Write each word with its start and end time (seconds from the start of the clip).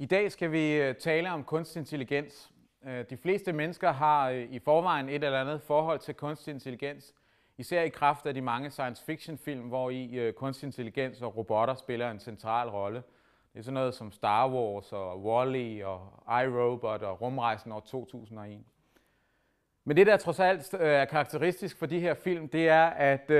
I 0.00 0.06
dag 0.06 0.32
skal 0.32 0.52
vi 0.52 0.72
øh, 0.72 0.94
tale 0.94 1.30
om 1.30 1.44
kunstig 1.44 1.80
intelligens. 1.80 2.50
Øh, 2.86 3.04
de 3.10 3.16
fleste 3.16 3.52
mennesker 3.52 3.92
har 3.92 4.30
øh, 4.30 4.42
i 4.42 4.58
forvejen 4.58 5.08
et 5.08 5.24
eller 5.24 5.40
andet 5.40 5.62
forhold 5.62 5.98
til 5.98 6.14
kunstig 6.14 6.54
intelligens, 6.54 7.14
især 7.56 7.82
i 7.82 7.88
kraft 7.88 8.26
af 8.26 8.34
de 8.34 8.40
mange 8.40 8.70
science 8.70 9.04
fiction 9.04 9.38
film, 9.38 9.60
hvor 9.60 9.90
i 9.90 10.32
kunstig 10.36 10.66
intelligens 10.66 11.22
og 11.22 11.36
robotter 11.36 11.74
spiller 11.74 12.10
en 12.10 12.20
central 12.20 12.68
rolle. 12.68 13.02
Det 13.52 13.58
er 13.58 13.62
sådan 13.62 13.74
noget 13.74 13.94
som 13.94 14.12
Star 14.12 14.50
Wars 14.50 14.92
og 14.92 15.24
Wall-E 15.24 15.86
og 15.86 16.12
iRobot 16.42 17.02
og 17.02 17.20
Rumrejsen 17.20 17.72
år 17.72 17.80
2001. 17.80 18.60
Men 19.84 19.96
det, 19.96 20.06
der 20.06 20.16
trods 20.16 20.40
alt 20.40 20.74
er 20.74 21.04
karakteristisk 21.04 21.78
for 21.78 21.86
de 21.86 22.00
her 22.00 22.14
film, 22.14 22.48
det 22.48 22.68
er, 22.68 22.86
at 22.86 23.30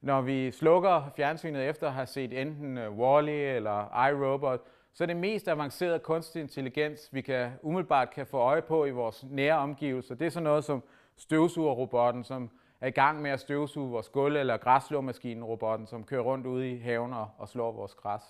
når 0.00 0.20
vi 0.20 0.50
slukker 0.50 1.10
fjernsynet 1.16 1.68
efter 1.68 1.86
at 1.86 1.92
have 1.92 2.06
set 2.06 2.40
enten 2.40 2.78
Wall-E 2.78 3.30
eller 3.30 4.06
iRobot, 4.08 4.60
så 4.94 5.06
det 5.06 5.16
mest 5.16 5.48
avancerede 5.48 5.98
kunstig 5.98 6.40
intelligens, 6.40 7.08
vi 7.12 7.20
kan 7.20 7.50
umiddelbart 7.62 8.10
kan 8.10 8.26
få 8.26 8.36
øje 8.36 8.62
på 8.62 8.84
i 8.84 8.90
vores 8.90 9.24
nære 9.30 9.58
omgivelser, 9.58 10.14
det 10.14 10.26
er 10.26 10.30
sådan 10.30 10.44
noget 10.44 10.64
som 10.64 10.82
støvsugerrobotten, 11.16 12.24
som 12.24 12.50
er 12.80 12.86
i 12.86 12.90
gang 12.90 13.22
med 13.22 13.30
at 13.30 13.40
støvsuge 13.40 13.90
vores 13.90 14.08
gulv, 14.08 14.36
eller 14.36 14.56
græsslåmaskinen-robotten, 14.56 15.86
som 15.86 16.04
kører 16.04 16.22
rundt 16.22 16.46
ude 16.46 16.70
i 16.70 16.78
haven 16.78 17.12
og, 17.12 17.28
og 17.38 17.48
slår 17.48 17.72
vores 17.72 17.94
græs. 17.94 18.22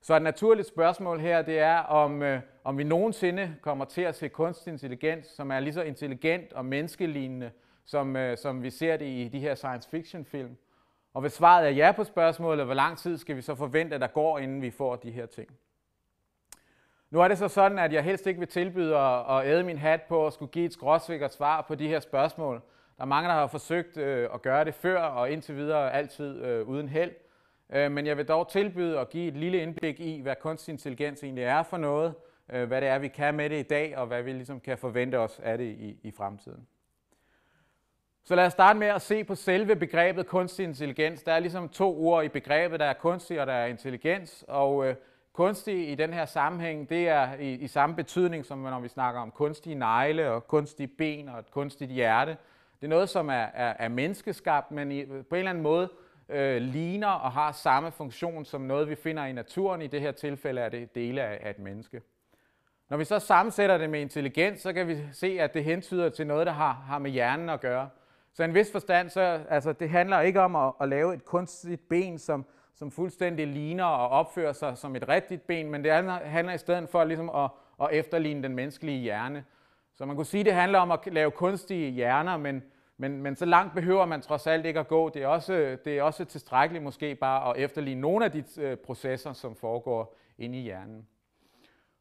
Så 0.00 0.16
et 0.16 0.22
naturligt 0.22 0.68
spørgsmål 0.68 1.20
her, 1.20 1.42
det 1.42 1.58
er, 1.58 1.78
om, 1.78 2.22
øh, 2.22 2.40
om 2.64 2.78
vi 2.78 2.84
nogensinde 2.84 3.56
kommer 3.62 3.84
til 3.84 4.02
at 4.02 4.16
se 4.16 4.28
kunstig 4.28 4.72
intelligens, 4.72 5.26
som 5.26 5.50
er 5.50 5.60
lige 5.60 5.72
så 5.72 5.82
intelligent 5.82 6.52
og 6.52 6.64
menneskelignende, 6.64 7.50
som, 7.84 8.16
øh, 8.16 8.38
som 8.38 8.62
vi 8.62 8.70
ser 8.70 8.96
det 8.96 9.06
i 9.06 9.28
de 9.28 9.40
her 9.40 9.54
science 9.54 9.90
fiction 9.90 10.24
film. 10.24 10.56
Og 11.16 11.20
hvis 11.22 11.32
svaret 11.32 11.66
er 11.66 11.70
ja 11.70 11.92
på 11.92 12.04
spørgsmålet, 12.04 12.64
hvor 12.64 12.74
lang 12.74 12.98
tid 12.98 13.18
skal 13.18 13.36
vi 13.36 13.42
så 13.42 13.54
forvente, 13.54 13.94
at 13.94 14.00
der 14.00 14.06
går, 14.06 14.38
inden 14.38 14.62
vi 14.62 14.70
får 14.70 14.96
de 14.96 15.10
her 15.10 15.26
ting? 15.26 15.48
Nu 17.10 17.20
er 17.20 17.28
det 17.28 17.38
så 17.38 17.48
sådan, 17.48 17.78
at 17.78 17.92
jeg 17.92 18.04
helst 18.04 18.26
ikke 18.26 18.38
vil 18.38 18.48
tilbyde 18.48 18.96
at, 18.98 19.46
æde 19.46 19.62
min 19.62 19.78
hat 19.78 20.02
på 20.02 20.26
at 20.26 20.32
skulle 20.32 20.52
give 20.52 20.64
et 20.64 20.72
skråsikkert 20.72 21.34
svar 21.34 21.62
på 21.62 21.74
de 21.74 21.88
her 21.88 22.00
spørgsmål. 22.00 22.62
Der 22.96 23.02
er 23.02 23.06
mange, 23.06 23.28
der 23.28 23.34
har 23.34 23.46
forsøgt 23.46 23.96
øh, 23.96 24.28
at 24.34 24.42
gøre 24.42 24.64
det 24.64 24.74
før, 24.74 25.02
og 25.02 25.30
indtil 25.30 25.56
videre 25.56 25.92
altid 25.92 26.44
øh, 26.44 26.68
uden 26.68 26.88
held. 26.88 27.12
Øh, 27.70 27.92
men 27.92 28.06
jeg 28.06 28.16
vil 28.16 28.28
dog 28.28 28.48
tilbyde 28.48 28.98
at 29.00 29.10
give 29.10 29.28
et 29.28 29.36
lille 29.36 29.62
indblik 29.62 30.00
i, 30.00 30.20
hvad 30.20 30.36
kunstig 30.40 30.72
intelligens 30.72 31.22
egentlig 31.22 31.44
er 31.44 31.62
for 31.62 31.76
noget, 31.76 32.14
hvad 32.46 32.80
det 32.80 32.88
er, 32.88 32.98
vi 32.98 33.08
kan 33.08 33.34
med 33.34 33.50
det 33.50 33.58
i 33.58 33.68
dag, 33.68 33.98
og 33.98 34.06
hvad 34.06 34.22
vi 34.22 34.32
ligesom 34.32 34.60
kan 34.60 34.78
forvente 34.78 35.18
os 35.18 35.40
af 35.42 35.58
det 35.58 35.64
i, 35.64 36.00
i 36.02 36.10
fremtiden. 36.10 36.66
Så 38.28 38.34
lad 38.34 38.46
os 38.46 38.52
starte 38.52 38.78
med 38.78 38.86
at 38.86 39.02
se 39.02 39.24
på 39.24 39.34
selve 39.34 39.76
begrebet 39.76 40.26
kunstig 40.26 40.64
intelligens. 40.64 41.22
Der 41.22 41.32
er 41.32 41.38
ligesom 41.38 41.68
to 41.68 42.06
ord 42.06 42.24
i 42.24 42.28
begrebet, 42.28 42.80
der 42.80 42.86
er 42.86 42.92
kunstig 42.92 43.40
og 43.40 43.46
der 43.46 43.52
er 43.52 43.66
intelligens. 43.66 44.44
Og 44.48 44.86
øh, 44.86 44.94
kunstig 45.32 45.92
i 45.92 45.94
den 45.94 46.12
her 46.12 46.24
sammenhæng, 46.24 46.88
det 46.88 47.08
er 47.08 47.34
i, 47.34 47.52
i 47.52 47.66
samme 47.66 47.96
betydning, 47.96 48.46
som 48.46 48.58
når 48.58 48.80
vi 48.80 48.88
snakker 48.88 49.20
om 49.20 49.30
kunstige 49.30 49.74
negle 49.74 50.30
og 50.30 50.46
kunstige 50.46 50.86
ben 50.86 51.28
og 51.28 51.38
et 51.38 51.50
kunstigt 51.50 51.90
hjerte. 51.90 52.36
Det 52.80 52.86
er 52.86 52.88
noget, 52.88 53.08
som 53.08 53.28
er, 53.28 53.46
er, 53.54 53.74
er 53.78 53.88
menneskeskabt, 53.88 54.70
men 54.70 54.92
i, 54.92 55.04
på 55.04 55.12
en 55.12 55.38
eller 55.38 55.50
anden 55.50 55.62
måde 55.62 55.88
øh, 56.28 56.62
ligner 56.62 57.08
og 57.08 57.32
har 57.32 57.52
samme 57.52 57.90
funktion 57.90 58.44
som 58.44 58.60
noget, 58.60 58.88
vi 58.88 58.94
finder 58.94 59.24
i 59.24 59.32
naturen. 59.32 59.82
I 59.82 59.86
det 59.86 60.00
her 60.00 60.12
tilfælde 60.12 60.60
er 60.60 60.68
det 60.68 60.94
dele 60.94 61.22
af, 61.22 61.38
af 61.42 61.50
et 61.50 61.58
menneske. 61.58 62.02
Når 62.88 62.96
vi 62.96 63.04
så 63.04 63.18
sammensætter 63.18 63.78
det 63.78 63.90
med 63.90 64.00
intelligens, 64.00 64.60
så 64.60 64.72
kan 64.72 64.88
vi 64.88 64.98
se, 65.12 65.40
at 65.40 65.54
det 65.54 65.64
hentyder 65.64 66.08
til 66.08 66.26
noget, 66.26 66.46
der 66.46 66.52
har, 66.52 66.72
har 66.72 66.98
med 66.98 67.10
hjernen 67.10 67.48
at 67.48 67.60
gøre. 67.60 67.88
Så 68.36 68.42
en 68.42 68.54
vis 68.54 68.72
forstand, 68.72 69.10
så 69.10 69.40
altså, 69.48 69.72
det 69.72 69.90
handler 69.90 70.20
ikke 70.20 70.40
om 70.40 70.56
at, 70.56 70.72
at 70.80 70.88
lave 70.88 71.14
et 71.14 71.24
kunstigt 71.24 71.88
ben, 71.88 72.18
som, 72.18 72.44
som 72.74 72.90
fuldstændig 72.90 73.46
ligner 73.46 73.84
og 73.84 74.08
opfører 74.08 74.52
sig 74.52 74.78
som 74.78 74.96
et 74.96 75.08
rigtigt 75.08 75.46
ben, 75.46 75.70
men 75.70 75.84
det 75.84 75.92
handler 76.24 76.52
i 76.52 76.58
stedet 76.58 76.88
for 76.88 77.04
ligesom 77.04 77.30
at, 77.30 77.50
at 77.82 77.88
efterligne 77.92 78.42
den 78.42 78.54
menneskelige 78.54 78.98
hjerne. 78.98 79.44
Så 79.94 80.04
man 80.04 80.16
kunne 80.16 80.26
sige, 80.26 80.40
at 80.40 80.46
det 80.46 80.54
handler 80.54 80.78
om 80.78 80.90
at 80.90 80.98
lave 81.06 81.30
kunstige 81.30 81.90
hjerner, 81.90 82.36
men, 82.36 82.62
men, 82.96 83.22
men 83.22 83.36
så 83.36 83.44
langt 83.44 83.74
behøver 83.74 84.06
man 84.06 84.20
trods 84.20 84.46
alt 84.46 84.66
ikke 84.66 84.80
at 84.80 84.88
gå. 84.88 85.08
Det 85.08 85.22
er 85.22 85.26
også, 85.26 85.76
det 85.84 85.98
er 85.98 86.02
også 86.02 86.24
tilstrækkeligt 86.24 86.84
måske 86.84 87.14
bare 87.14 87.50
at 87.50 87.64
efterligne 87.64 88.00
nogle 88.00 88.24
af 88.24 88.32
de 88.32 88.44
øh, 88.58 88.76
processer, 88.76 89.32
som 89.32 89.56
foregår 89.56 90.16
inde 90.38 90.58
i 90.58 90.62
hjernen. 90.62 91.06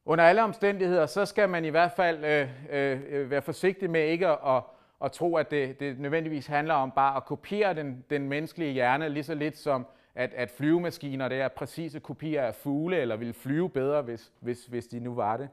Under 0.05 0.23
alle 0.23 0.43
omstændigheder, 0.43 1.05
så 1.05 1.25
skal 1.25 1.49
man 1.49 1.65
i 1.65 1.69
hvert 1.69 1.91
fald 1.91 2.25
øh, 2.25 2.49
øh, 2.69 3.01
øh 3.09 3.29
være 3.29 3.41
forsigtig 3.41 3.89
med 3.89 4.07
ikke 4.07 4.27
at, 4.27 4.63
at 5.03 5.11
tro, 5.11 5.35
at 5.35 5.51
det, 5.51 5.79
det 5.79 5.99
nødvendigvis 5.99 6.47
handler 6.47 6.73
om 6.73 6.91
bare 6.91 7.17
at 7.17 7.25
kopiere 7.25 7.73
den, 7.73 8.05
den 8.09 8.29
menneskelige 8.29 8.71
hjerne, 8.71 9.09
lige 9.09 9.23
så 9.23 9.33
lidt 9.33 9.57
som 9.57 9.87
at, 10.15 10.33
at 10.33 10.51
flyvemaskiner 10.51 11.27
det 11.27 11.41
er 11.41 11.47
præcise 11.47 11.99
kopier 11.99 12.41
af 12.41 12.55
fugle, 12.55 12.97
eller 12.97 13.15
vil 13.15 13.33
flyve 13.33 13.69
bedre, 13.69 14.01
hvis, 14.01 14.31
hvis, 14.39 14.65
hvis 14.65 14.87
de 14.87 14.99
nu 14.99 15.15
var 15.15 15.37
det. 15.37 15.49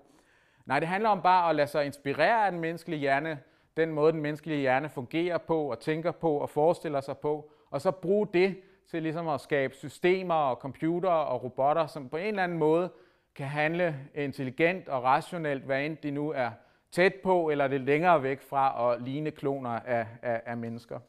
Nej, 0.66 0.78
det 0.78 0.88
handler 0.88 1.08
om 1.10 1.22
bare 1.22 1.50
at 1.50 1.56
lade 1.56 1.68
sig 1.68 1.86
inspirere 1.86 2.46
af 2.46 2.52
den 2.52 2.60
menneskelige 2.60 3.00
hjerne, 3.00 3.38
den 3.76 3.92
måde, 3.92 4.12
den 4.12 4.20
menneskelige 4.20 4.60
hjerne 4.60 4.88
fungerer 4.88 5.38
på, 5.38 5.70
og 5.70 5.80
tænker 5.80 6.10
på, 6.10 6.36
og 6.36 6.50
forestiller 6.50 7.00
sig 7.00 7.18
på, 7.18 7.50
og 7.70 7.80
så 7.80 7.90
bruge 7.90 8.28
det 8.34 8.56
til 8.90 9.02
ligesom 9.02 9.28
at 9.28 9.40
skabe 9.40 9.74
systemer 9.74 10.34
og 10.34 10.56
computer 10.56 11.10
og 11.10 11.42
robotter, 11.44 11.86
som 11.86 12.08
på 12.08 12.16
en 12.16 12.26
eller 12.26 12.44
anden 12.44 12.58
måde 12.58 12.90
kan 13.34 13.46
handle 13.46 13.96
intelligent 14.14 14.88
og 14.88 15.02
rationelt, 15.02 15.64
hvad 15.64 15.84
end 15.84 15.96
de 15.96 16.10
nu 16.10 16.30
er 16.30 16.50
tæt 16.92 17.14
på 17.14 17.50
eller 17.50 17.66
lidt 17.66 17.82
længere 17.82 18.22
væk 18.22 18.40
fra 18.40 18.92
at 18.92 19.02
ligne 19.02 19.30
kloner 19.30 19.70
af, 19.70 20.06
af, 20.22 20.42
af 20.46 20.56
mennesker. 20.56 21.00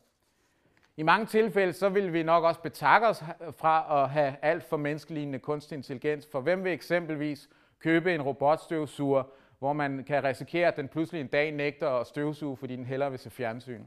I 0.98 1.04
mange 1.04 1.26
tilfælde 1.26 1.74
så 1.74 1.90
vil 1.90 2.14
vi 2.14 2.24
nok 2.24 2.44
også 2.44 2.62
betakke 2.62 3.08
os 3.08 3.24
fra 3.58 4.04
at 4.04 4.10
have 4.10 4.36
alt 4.42 4.64
for 4.64 4.78
menneskelignende 4.78 5.40
kunstig 5.40 5.76
intelligens, 5.76 6.28
for 6.32 6.42
hvem 6.42 6.64
vil 6.64 6.72
eksempelvis 6.72 7.50
købe 7.80 8.16
en 8.16 8.22
robotstøvsuger, 8.22 9.24
hvor 9.60 9.74
man 9.74 10.04
kan 10.04 10.24
risikere, 10.24 10.68
at 10.68 10.78
den 10.78 10.88
pludselig 10.88 11.22
en 11.22 11.28
dag 11.28 11.52
nægter 11.52 11.90
at 11.90 12.08
støvsuge, 12.08 12.58
fordi 12.58 12.76
den 12.76 12.86
hellere 12.86 13.10
vil 13.10 13.20
se 13.20 13.30
fjernsyn. 13.30 13.84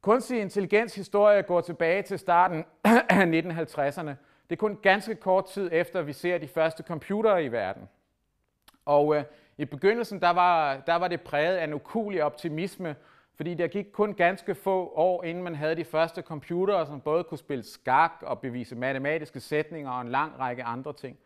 Kunstig 0.00 0.40
intelligens 0.40 0.94
historie 0.94 1.42
går 1.42 1.60
tilbage 1.60 2.02
til 2.02 2.18
starten 2.18 2.64
af 2.84 3.24
1950'erne. 3.24 4.10
Det 4.50 4.52
er 4.52 4.56
kun 4.56 4.78
ganske 4.82 5.14
kort 5.14 5.46
tid 5.46 5.68
efter, 5.72 6.02
vi 6.02 6.12
ser 6.12 6.38
de 6.38 6.48
første 6.48 6.82
computere 6.82 7.44
i 7.44 7.52
verden. 7.52 7.88
Og 8.84 9.16
øh, 9.16 9.24
i 9.58 9.64
begyndelsen 9.64 10.20
der 10.20 10.30
var, 10.30 10.76
der 10.86 10.94
var 10.94 11.08
det 11.08 11.20
præget 11.20 11.56
af 11.56 11.64
en 11.64 11.74
ukulig 11.74 12.24
optimisme, 12.24 12.96
fordi 13.36 13.54
der 13.54 13.66
gik 13.66 13.86
kun 13.92 14.14
ganske 14.14 14.54
få 14.54 14.92
år, 14.94 15.24
inden 15.24 15.44
man 15.44 15.54
havde 15.54 15.74
de 15.74 15.84
første 15.84 16.22
computere, 16.22 16.86
som 16.86 17.00
både 17.00 17.24
kunne 17.24 17.38
spille 17.38 17.64
skak 17.64 18.12
og 18.22 18.40
bevise 18.40 18.76
matematiske 18.76 19.40
sætninger 19.40 19.90
og 19.90 20.00
en 20.00 20.08
lang 20.08 20.38
række 20.38 20.64
andre 20.64 20.92
ting. 20.92 21.18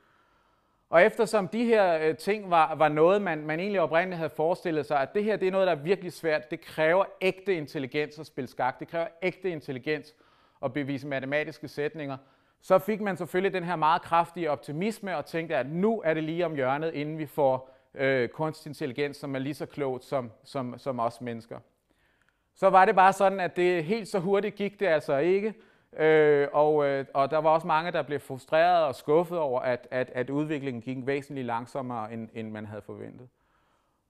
Og 0.90 1.02
eftersom 1.02 1.48
de 1.48 1.64
her 1.64 1.98
øh, 1.98 2.16
ting 2.16 2.50
var, 2.50 2.74
var 2.74 2.88
noget, 2.88 3.22
man, 3.22 3.46
man 3.46 3.60
egentlig 3.60 3.80
oprindeligt 3.80 4.16
havde 4.16 4.30
forestillet 4.30 4.86
sig, 4.86 5.00
at 5.00 5.14
det 5.14 5.24
her 5.24 5.36
det 5.36 5.48
er 5.48 5.52
noget, 5.52 5.66
der 5.66 5.72
er 5.72 5.76
virkelig 5.76 6.12
svært, 6.12 6.50
det 6.50 6.60
kræver 6.60 7.04
ægte 7.20 7.54
intelligens 7.54 8.18
at 8.18 8.26
spille 8.26 8.48
skak, 8.48 8.80
det 8.80 8.88
kræver 8.88 9.06
ægte 9.22 9.50
intelligens 9.50 10.14
at 10.64 10.72
bevise 10.72 11.06
matematiske 11.06 11.68
sætninger, 11.68 12.16
så 12.62 12.78
fik 12.78 13.00
man 13.00 13.16
selvfølgelig 13.16 13.52
den 13.52 13.64
her 13.64 13.76
meget 13.76 14.02
kraftige 14.02 14.50
optimisme 14.50 15.16
og 15.16 15.26
tænkte, 15.26 15.56
at 15.56 15.70
nu 15.70 16.02
er 16.04 16.14
det 16.14 16.24
lige 16.24 16.46
om 16.46 16.54
hjørnet, 16.54 16.94
inden 16.94 17.18
vi 17.18 17.26
får 17.26 17.79
øh, 17.94 18.28
kunstig 18.28 18.70
intelligens, 18.70 19.16
som 19.16 19.34
er 19.34 19.38
lige 19.38 19.54
så 19.54 19.66
klogt 19.66 20.04
som, 20.04 20.30
som, 20.44 20.78
som 20.78 21.00
os 21.00 21.20
mennesker. 21.20 21.58
Så 22.54 22.70
var 22.70 22.84
det 22.84 22.94
bare 22.94 23.12
sådan, 23.12 23.40
at 23.40 23.56
det 23.56 23.84
helt 23.84 24.08
så 24.08 24.18
hurtigt 24.18 24.54
gik 24.54 24.80
det 24.80 24.86
altså 24.86 25.16
ikke, 25.16 25.54
øh, 25.98 26.48
og, 26.52 26.86
øh, 26.86 27.04
og 27.14 27.30
der 27.30 27.38
var 27.38 27.50
også 27.50 27.66
mange, 27.66 27.92
der 27.92 28.02
blev 28.02 28.20
frustreret 28.20 28.84
og 28.84 28.94
skuffet 28.94 29.38
over, 29.38 29.60
at, 29.60 29.88
at, 29.90 30.10
at 30.14 30.30
udviklingen 30.30 30.82
gik 30.82 31.06
væsentligt 31.06 31.46
langsommere, 31.46 32.12
end, 32.12 32.28
end 32.34 32.50
man 32.50 32.66
havde 32.66 32.82
forventet. 32.82 33.28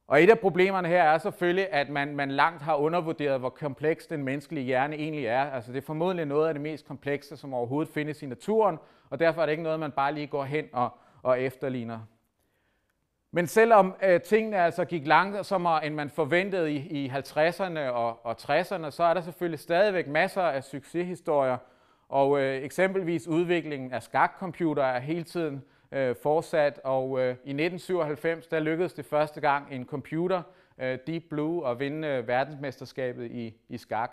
Og 0.08 0.22
et 0.22 0.30
af 0.30 0.38
problemerne 0.38 0.88
her 0.88 1.02
er 1.02 1.18
selvfølgelig, 1.18 1.72
at 1.72 1.88
man, 1.88 2.16
man 2.16 2.30
langt 2.30 2.62
har 2.62 2.76
undervurderet, 2.76 3.40
hvor 3.40 3.48
kompleks 3.48 4.06
den 4.06 4.24
menneskelige 4.24 4.64
hjerne 4.64 4.96
egentlig 4.96 5.26
er. 5.26 5.50
Altså 5.50 5.72
det 5.72 5.78
er 5.78 5.86
formodentlig 5.86 6.26
noget 6.26 6.48
af 6.48 6.54
det 6.54 6.60
mest 6.60 6.86
komplekse, 6.86 7.36
som 7.36 7.54
overhovedet 7.54 7.94
findes 7.94 8.22
i 8.22 8.26
naturen, 8.26 8.78
og 9.10 9.18
derfor 9.20 9.42
er 9.42 9.46
det 9.46 9.50
ikke 9.50 9.62
noget, 9.62 9.80
man 9.80 9.92
bare 9.92 10.14
lige 10.14 10.26
går 10.26 10.44
hen 10.44 10.64
og, 10.72 10.90
og 11.22 11.40
efterligner. 11.40 11.98
Men 13.32 13.46
selvom 13.46 13.94
øh, 14.02 14.20
tingene 14.20 14.56
altså 14.56 14.84
gik 14.84 15.06
langsommere, 15.06 15.86
end 15.86 15.94
man 15.94 16.10
forventede 16.10 16.72
i, 16.72 16.76
i 16.76 17.08
50'erne 17.08 17.78
og, 17.78 18.26
og 18.26 18.36
60'erne, 18.40 18.90
så 18.90 19.02
er 19.02 19.14
der 19.14 19.20
selvfølgelig 19.20 19.60
stadigvæk 19.60 20.06
masser 20.06 20.42
af 20.42 20.64
succeshistorier, 20.64 21.56
og 22.08 22.40
øh, 22.40 22.62
eksempelvis 22.62 23.28
udviklingen 23.28 23.92
af 23.92 24.02
skakcomputer 24.02 24.82
er 24.82 25.00
hele 25.00 25.22
tiden 25.24 25.62
øh, 25.92 26.16
fortsat, 26.22 26.80
og 26.84 27.20
øh, 27.20 27.28
i 27.28 27.50
1997 27.50 28.46
der 28.46 28.60
lykkedes 28.60 28.92
det 28.92 29.04
første 29.04 29.40
gang 29.40 29.66
en 29.70 29.84
computer, 29.84 30.42
øh, 30.78 30.98
Deep 31.06 31.22
Blue, 31.30 31.68
at 31.68 31.80
vinde 31.80 32.08
øh, 32.08 32.28
verdensmesterskabet 32.28 33.30
i, 33.30 33.54
i 33.68 33.78
skak. 33.78 34.12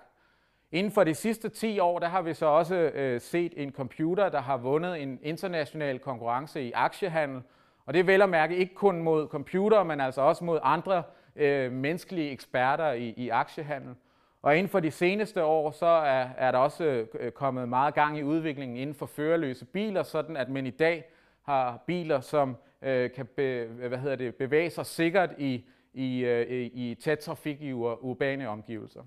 Inden 0.71 0.91
for 0.91 1.03
de 1.03 1.15
sidste 1.15 1.49
10 1.49 1.79
år, 1.79 1.99
der 1.99 2.07
har 2.07 2.21
vi 2.21 2.33
så 2.33 2.45
også 2.45 2.75
øh, 2.75 3.21
set 3.21 3.53
en 3.55 3.71
computer, 3.71 4.29
der 4.29 4.41
har 4.41 4.57
vundet 4.57 5.01
en 5.01 5.19
international 5.21 5.99
konkurrence 5.99 6.61
i 6.61 6.71
aktiehandel, 6.71 7.41
og 7.87 7.93
det 7.93 7.99
er 7.99 8.03
vel 8.03 8.21
at 8.21 8.29
mærke 8.29 8.55
ikke 8.55 8.75
kun 8.75 9.01
mod 9.01 9.27
computer, 9.27 9.83
men 9.83 10.01
altså 10.01 10.21
også 10.21 10.43
mod 10.43 10.59
andre 10.63 11.03
øh, 11.35 11.71
menneskelige 11.71 12.31
eksperter 12.31 12.91
i, 12.91 13.13
i 13.17 13.29
aktiehandel. 13.29 13.95
Og 14.41 14.57
inden 14.57 14.69
for 14.69 14.79
de 14.79 14.91
seneste 14.91 15.43
år, 15.43 15.71
så 15.71 15.85
er, 15.85 16.29
er 16.37 16.51
der 16.51 16.59
også 16.59 17.05
øh, 17.19 17.31
kommet 17.31 17.69
meget 17.69 17.93
gang 17.93 18.17
i 18.17 18.23
udviklingen 18.23 18.77
inden 18.77 18.95
for 18.95 19.05
førerløse 19.05 19.65
biler, 19.65 20.03
sådan 20.03 20.37
at 20.37 20.49
man 20.49 20.65
i 20.65 20.69
dag 20.69 21.05
har 21.41 21.83
biler, 21.87 22.19
som 22.19 22.57
øh, 22.81 23.11
kan 23.11 23.25
be, 23.25 23.65
hvad 23.65 23.97
hedder 23.97 24.15
det, 24.15 24.35
bevæge 24.35 24.69
sig 24.69 24.85
sikkert 24.85 25.29
i, 25.37 25.65
i, 25.93 26.19
øh, 26.19 26.69
i 26.73 26.97
tæt 27.03 27.19
trafik 27.19 27.61
i 27.61 27.73
urbane 27.73 28.49
omgivelser. 28.49 29.01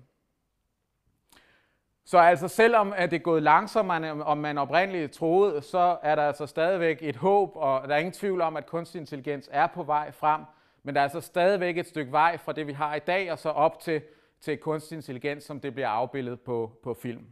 Så 2.11 2.17
altså 2.17 2.47
selvom 2.47 2.93
at 2.95 3.11
det 3.11 3.17
er 3.17 3.21
gået 3.21 3.43
langsommere, 3.43 4.23
om 4.23 4.37
man 4.37 4.57
oprindeligt 4.57 5.11
troede, 5.11 5.61
så 5.61 5.97
er 6.03 6.15
der 6.15 6.23
altså 6.23 6.45
stadigvæk 6.45 6.97
et 7.01 7.15
håb, 7.15 7.51
og 7.55 7.87
der 7.87 7.95
er 7.95 7.99
ingen 7.99 8.13
tvivl 8.13 8.41
om, 8.41 8.57
at 8.57 8.65
kunstig 8.65 8.99
intelligens 8.99 9.49
er 9.51 9.67
på 9.67 9.83
vej 9.83 10.11
frem. 10.11 10.41
Men 10.83 10.95
der 10.95 11.01
er 11.01 11.03
altså 11.03 11.21
stadigvæk 11.21 11.77
et 11.77 11.87
stykke 11.87 12.11
vej 12.11 12.37
fra 12.37 12.53
det, 12.53 12.67
vi 12.67 12.73
har 12.73 12.95
i 12.95 12.99
dag, 12.99 13.31
og 13.31 13.39
så 13.39 13.49
op 13.49 13.79
til, 13.79 14.01
til 14.41 14.57
kunstig 14.57 14.95
intelligens, 14.95 15.43
som 15.43 15.59
det 15.59 15.73
bliver 15.73 15.87
afbildet 15.87 16.41
på, 16.41 16.79
på 16.83 16.93
film. 16.93 17.25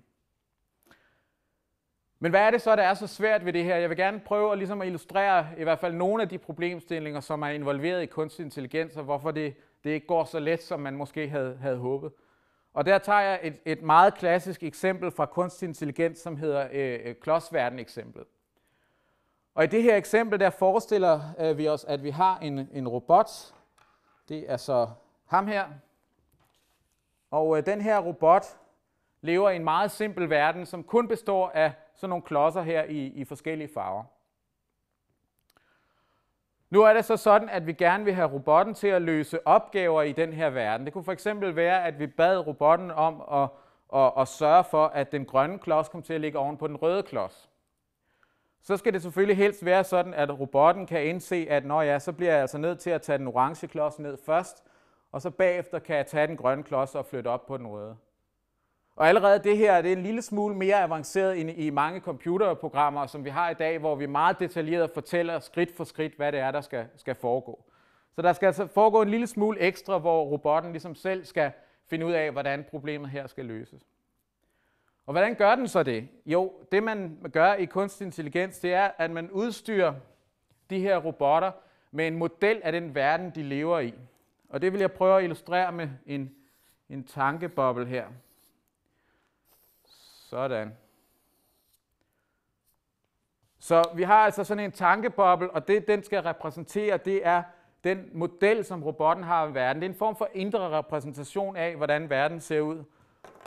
Men 2.19 2.31
hvad 2.31 2.41
er 2.41 2.51
det 2.51 2.61
så, 2.61 2.75
der 2.75 2.83
er 2.83 2.93
så 2.93 3.07
svært 3.07 3.45
ved 3.45 3.53
det 3.53 3.63
her? 3.63 3.75
Jeg 3.75 3.89
vil 3.89 3.97
gerne 3.97 4.19
prøve 4.19 4.51
at, 4.51 4.57
ligesom 4.57 4.81
at 4.81 4.87
illustrere 4.87 5.47
i 5.57 5.63
hvert 5.63 5.79
fald 5.79 5.93
nogle 5.93 6.23
af 6.23 6.29
de 6.29 6.37
problemstillinger, 6.37 7.19
som 7.19 7.41
er 7.41 7.49
involveret 7.49 8.03
i 8.03 8.05
kunstig 8.05 8.43
intelligens, 8.43 8.97
og 8.97 9.03
hvorfor 9.03 9.31
det, 9.31 9.55
det 9.83 9.89
ikke 9.89 10.07
går 10.07 10.23
så 10.23 10.39
let, 10.39 10.63
som 10.63 10.79
man 10.79 10.95
måske 10.95 11.29
havde, 11.29 11.57
havde 11.61 11.77
håbet. 11.77 12.11
Og 12.79 12.85
der 12.85 12.97
tager 12.97 13.19
jeg 13.19 13.39
et, 13.43 13.59
et 13.65 13.81
meget 13.81 14.13
klassisk 14.15 14.63
eksempel 14.63 15.11
fra 15.11 15.25
kunstig 15.25 15.67
intelligens, 15.67 16.19
som 16.19 16.37
hedder 16.37 16.67
øh, 16.71 16.99
øh 17.03 17.15
klodsverden-eksemplet. 17.15 18.27
Og 19.55 19.63
i 19.63 19.67
det 19.67 19.83
her 19.83 19.95
eksempel, 19.95 20.39
der 20.39 20.49
forestiller 20.49 21.21
øh, 21.39 21.57
vi 21.57 21.67
os, 21.67 21.85
at 21.85 22.03
vi 22.03 22.09
har 22.09 22.37
en, 22.37 22.69
en 22.73 22.87
robot. 22.87 23.29
Det 24.29 24.51
er 24.51 24.57
så 24.57 24.89
ham 25.25 25.47
her. 25.47 25.65
Og 27.31 27.57
øh, 27.57 27.65
den 27.65 27.81
her 27.81 27.99
robot 27.99 28.45
lever 29.21 29.49
i 29.49 29.55
en 29.55 29.63
meget 29.63 29.91
simpel 29.91 30.29
verden, 30.29 30.65
som 30.65 30.83
kun 30.83 31.07
består 31.07 31.49
af 31.49 31.73
sådan 31.95 32.09
nogle 32.09 32.23
klodser 32.23 32.61
her 32.61 32.83
i, 32.83 33.07
i 33.07 33.25
forskellige 33.25 33.69
farver. 33.73 34.03
Nu 36.69 36.81
er 36.81 36.93
det 36.93 37.05
så 37.05 37.17
sådan, 37.17 37.49
at 37.49 37.67
vi 37.67 37.73
gerne 37.73 38.05
vil 38.05 38.13
have 38.13 38.31
robotten 38.31 38.73
til 38.73 38.87
at 38.87 39.01
løse 39.01 39.47
opgaver 39.47 40.01
i 40.01 40.11
den 40.11 40.33
her 40.33 40.49
verden. 40.49 40.85
Det 40.85 40.93
kunne 40.93 41.03
for 41.03 41.11
eksempel 41.11 41.55
være, 41.55 41.85
at 41.85 41.99
vi 41.99 42.07
bad 42.07 42.47
robotten 42.47 42.91
om 42.91 43.21
at, 43.31 43.49
at, 44.01 44.11
at 44.17 44.27
sørge 44.27 44.63
for, 44.63 44.85
at 44.85 45.11
den 45.11 45.25
grønne 45.25 45.59
klods 45.59 45.89
kom 45.89 46.01
til 46.01 46.13
at 46.13 46.21
ligge 46.21 46.39
oven 46.39 46.57
på 46.57 46.67
den 46.67 46.75
røde 46.75 47.03
klods. 47.03 47.49
Så 48.61 48.77
skal 48.77 48.93
det 48.93 49.01
selvfølgelig 49.01 49.37
helst 49.37 49.65
være 49.65 49.83
sådan, 49.83 50.13
at 50.13 50.39
robotten 50.39 50.85
kan 50.85 51.05
indse, 51.05 51.47
at 51.49 51.65
når 51.65 51.81
ja, 51.81 51.99
så 51.99 52.13
bliver 52.13 52.31
jeg 52.31 52.41
altså 52.41 52.57
nødt 52.57 52.79
til 52.79 52.89
at 52.89 53.01
tage 53.01 53.17
den 53.17 53.27
orange 53.27 53.67
klods 53.67 53.99
ned 53.99 54.17
først, 54.25 54.63
og 55.11 55.21
så 55.21 55.29
bagefter 55.29 55.79
kan 55.79 55.95
jeg 55.95 56.05
tage 56.05 56.27
den 56.27 56.37
grønne 56.37 56.63
klods 56.63 56.95
og 56.95 57.05
flytte 57.05 57.27
op 57.27 57.45
på 57.45 57.57
den 57.57 57.67
røde. 57.67 57.97
Og 58.99 59.07
allerede 59.07 59.39
det 59.39 59.57
her 59.57 59.81
det 59.81 59.93
er 59.93 59.95
en 59.95 60.03
lille 60.03 60.21
smule 60.21 60.55
mere 60.55 60.83
avanceret 60.83 61.41
end 61.41 61.49
i 61.49 61.69
mange 61.69 61.99
computerprogrammer, 61.99 63.05
som 63.05 63.25
vi 63.25 63.29
har 63.29 63.49
i 63.49 63.53
dag, 63.53 63.79
hvor 63.79 63.95
vi 63.95 64.05
meget 64.05 64.39
detaljeret 64.39 64.91
fortæller 64.91 65.39
skridt 65.39 65.75
for 65.75 65.83
skridt, 65.83 66.15
hvad 66.15 66.31
det 66.31 66.39
er, 66.39 66.51
der 66.51 66.61
skal, 66.61 66.85
skal 66.95 67.15
foregå. 67.15 67.63
Så 68.15 68.21
der 68.21 68.33
skal 68.33 68.45
altså 68.45 68.67
foregå 68.67 69.01
en 69.01 69.09
lille 69.09 69.27
smule 69.27 69.59
ekstra, 69.59 69.97
hvor 69.97 70.23
robotten 70.23 70.71
ligesom 70.71 70.95
selv 70.95 71.25
skal 71.25 71.51
finde 71.87 72.05
ud 72.05 72.11
af, 72.11 72.31
hvordan 72.31 72.65
problemet 72.69 73.09
her 73.09 73.27
skal 73.27 73.45
løses. 73.45 73.81
Og 75.05 75.13
hvordan 75.13 75.35
gør 75.35 75.55
den 75.55 75.67
så 75.67 75.83
det? 75.83 76.07
Jo, 76.25 76.53
det 76.71 76.83
man 76.83 77.17
gør 77.33 77.53
i 77.53 77.65
kunstig 77.65 78.05
intelligens, 78.05 78.59
det 78.59 78.73
er, 78.73 78.91
at 78.97 79.11
man 79.11 79.31
udstyrer 79.31 79.93
de 80.69 80.79
her 80.79 80.97
robotter 80.97 81.51
med 81.91 82.07
en 82.07 82.15
model 82.15 82.61
af 82.63 82.71
den 82.71 82.95
verden, 82.95 83.31
de 83.35 83.43
lever 83.43 83.79
i. 83.79 83.93
Og 84.49 84.61
det 84.61 84.73
vil 84.73 84.79
jeg 84.79 84.91
prøve 84.91 85.17
at 85.17 85.23
illustrere 85.23 85.71
med 85.71 85.89
en, 86.05 86.31
en 86.89 87.03
tankeboble 87.03 87.85
her. 87.85 88.05
Sådan. 90.29 90.77
Så 93.59 93.83
vi 93.95 94.03
har 94.03 94.25
altså 94.25 94.43
sådan 94.43 94.63
en 94.63 94.71
tankeboble, 94.71 95.51
og 95.51 95.67
det 95.67 95.87
den 95.87 96.03
skal 96.03 96.21
repræsentere, 96.21 96.97
det 96.97 97.25
er 97.25 97.43
den 97.83 98.09
model, 98.13 98.65
som 98.65 98.83
robotten 98.83 99.23
har 99.23 99.43
af 99.43 99.53
verden. 99.53 99.81
Det 99.81 99.87
er 99.87 99.91
en 99.91 99.97
form 99.97 100.15
for 100.15 100.29
indre 100.33 100.69
repræsentation 100.69 101.55
af, 101.55 101.75
hvordan 101.75 102.09
verden 102.09 102.39
ser 102.39 102.61
ud. 102.61 102.83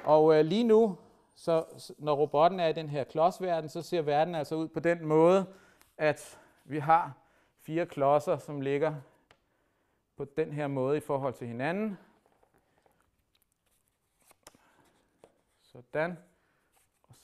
Og 0.05 0.39
øh, 0.39 0.45
lige 0.45 0.65
nu, 0.65 0.99
så 1.35 1.65
når 1.99 2.15
robotten 2.15 2.61
er 2.61 2.69
i 2.69 2.73
den 2.73 2.89
her 2.89 3.05
klodsverden, 3.05 3.69
så 3.69 3.83
ser 3.83 4.03
verden 4.03 4.35
altså 4.35 4.55
ud 4.55 4.69
på 4.69 4.81
den 4.81 5.07
måde, 5.07 5.47
at 5.99 6.39
vi 6.65 6.79
har 6.79 7.13
fire 7.61 7.87
klodser, 7.87 8.37
som 8.39 8.61
ligger 8.61 8.95
på 10.17 10.25
den 10.25 10.53
her 10.53 10.67
måde 10.67 10.97
i 10.97 11.01
forhold 11.01 11.35
til 11.35 11.47
hinanden. 11.47 11.99
Sådan 15.63 16.19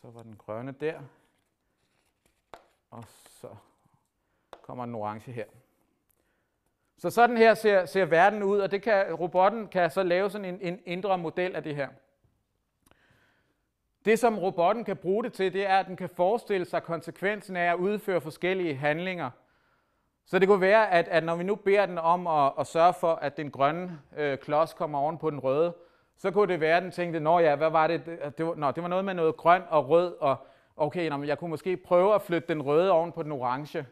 så 0.09 0.13
var 0.13 0.23
den 0.23 0.37
grønne 0.37 0.73
der, 0.73 1.01
og 2.91 3.05
så 3.09 3.49
kommer 4.63 4.87
den 4.87 4.95
orange 4.95 5.33
her. 5.33 5.45
Så 6.99 7.11
sådan 7.11 7.37
her 7.37 7.55
ser, 7.55 7.87
ser 7.87 8.05
verden 8.05 8.43
ud, 8.43 8.59
og 8.59 8.71
det 8.71 8.83
kan, 8.83 9.15
robotten 9.15 9.69
kan 9.69 9.91
så 9.91 10.03
lave 10.03 10.31
sådan 10.31 10.45
en, 10.45 10.61
en 10.61 10.81
indre 10.87 11.19
model 11.19 11.57
af 11.57 11.63
det 11.63 11.77
her. 11.77 11.89
Det, 14.05 14.19
som 14.19 14.39
robotten 14.39 14.85
kan 14.85 14.97
bruge 14.97 15.25
det 15.25 15.33
til, 15.33 15.53
det 15.53 15.67
er, 15.67 15.79
at 15.79 15.87
den 15.87 15.97
kan 15.97 16.09
forestille 16.09 16.67
sig 16.67 16.83
konsekvensen 16.83 17.57
af 17.57 17.73
at 17.73 17.79
udføre 17.79 18.21
forskellige 18.21 18.75
handlinger. 18.75 19.31
Så 20.25 20.39
det 20.39 20.49
kunne 20.49 20.61
være, 20.61 20.91
at, 20.91 21.09
at 21.09 21.25
når 21.25 21.37
vi 21.37 21.45
nu 21.45 21.55
beder 21.55 21.87
den 21.87 21.99
om 21.99 22.27
at, 22.27 22.53
at 22.59 22.67
sørge 22.67 22.95
for, 22.95 23.15
at 23.15 23.37
den 23.37 23.51
grønne 23.51 24.01
øh, 24.17 24.39
klods 24.39 24.75
kommer 24.75 24.99
oven 24.99 25.19
på 25.19 25.31
den 25.31 25.41
røde, 25.41 25.75
så 26.19 26.31
kunne 26.31 26.53
det 26.53 26.61
være, 26.61 26.77
at 26.77 26.83
den 26.83 26.91
tænkte, 26.91 27.21
nå 27.21 27.39
ja, 27.39 27.57
hvad 27.57 27.71
var 27.71 27.87
det? 27.87 28.07
Det 28.39 28.47
var, 28.47 28.55
nå, 28.55 28.71
det 28.71 28.83
var 28.83 28.89
noget 28.89 29.05
med 29.05 29.15
noget 29.15 29.37
grøn 29.37 29.63
og 29.69 29.89
rød, 29.89 30.15
og 30.21 30.37
okay, 30.77 31.09
nå, 31.09 31.23
jeg 31.23 31.39
kunne 31.39 31.51
måske 31.51 31.77
prøve 31.77 32.15
at 32.15 32.23
flytte 32.23 32.49
den 32.49 32.63
røde 32.63 32.91
oven 32.91 33.13
på 33.13 33.23
den 33.23 33.33
orange. 33.33 33.87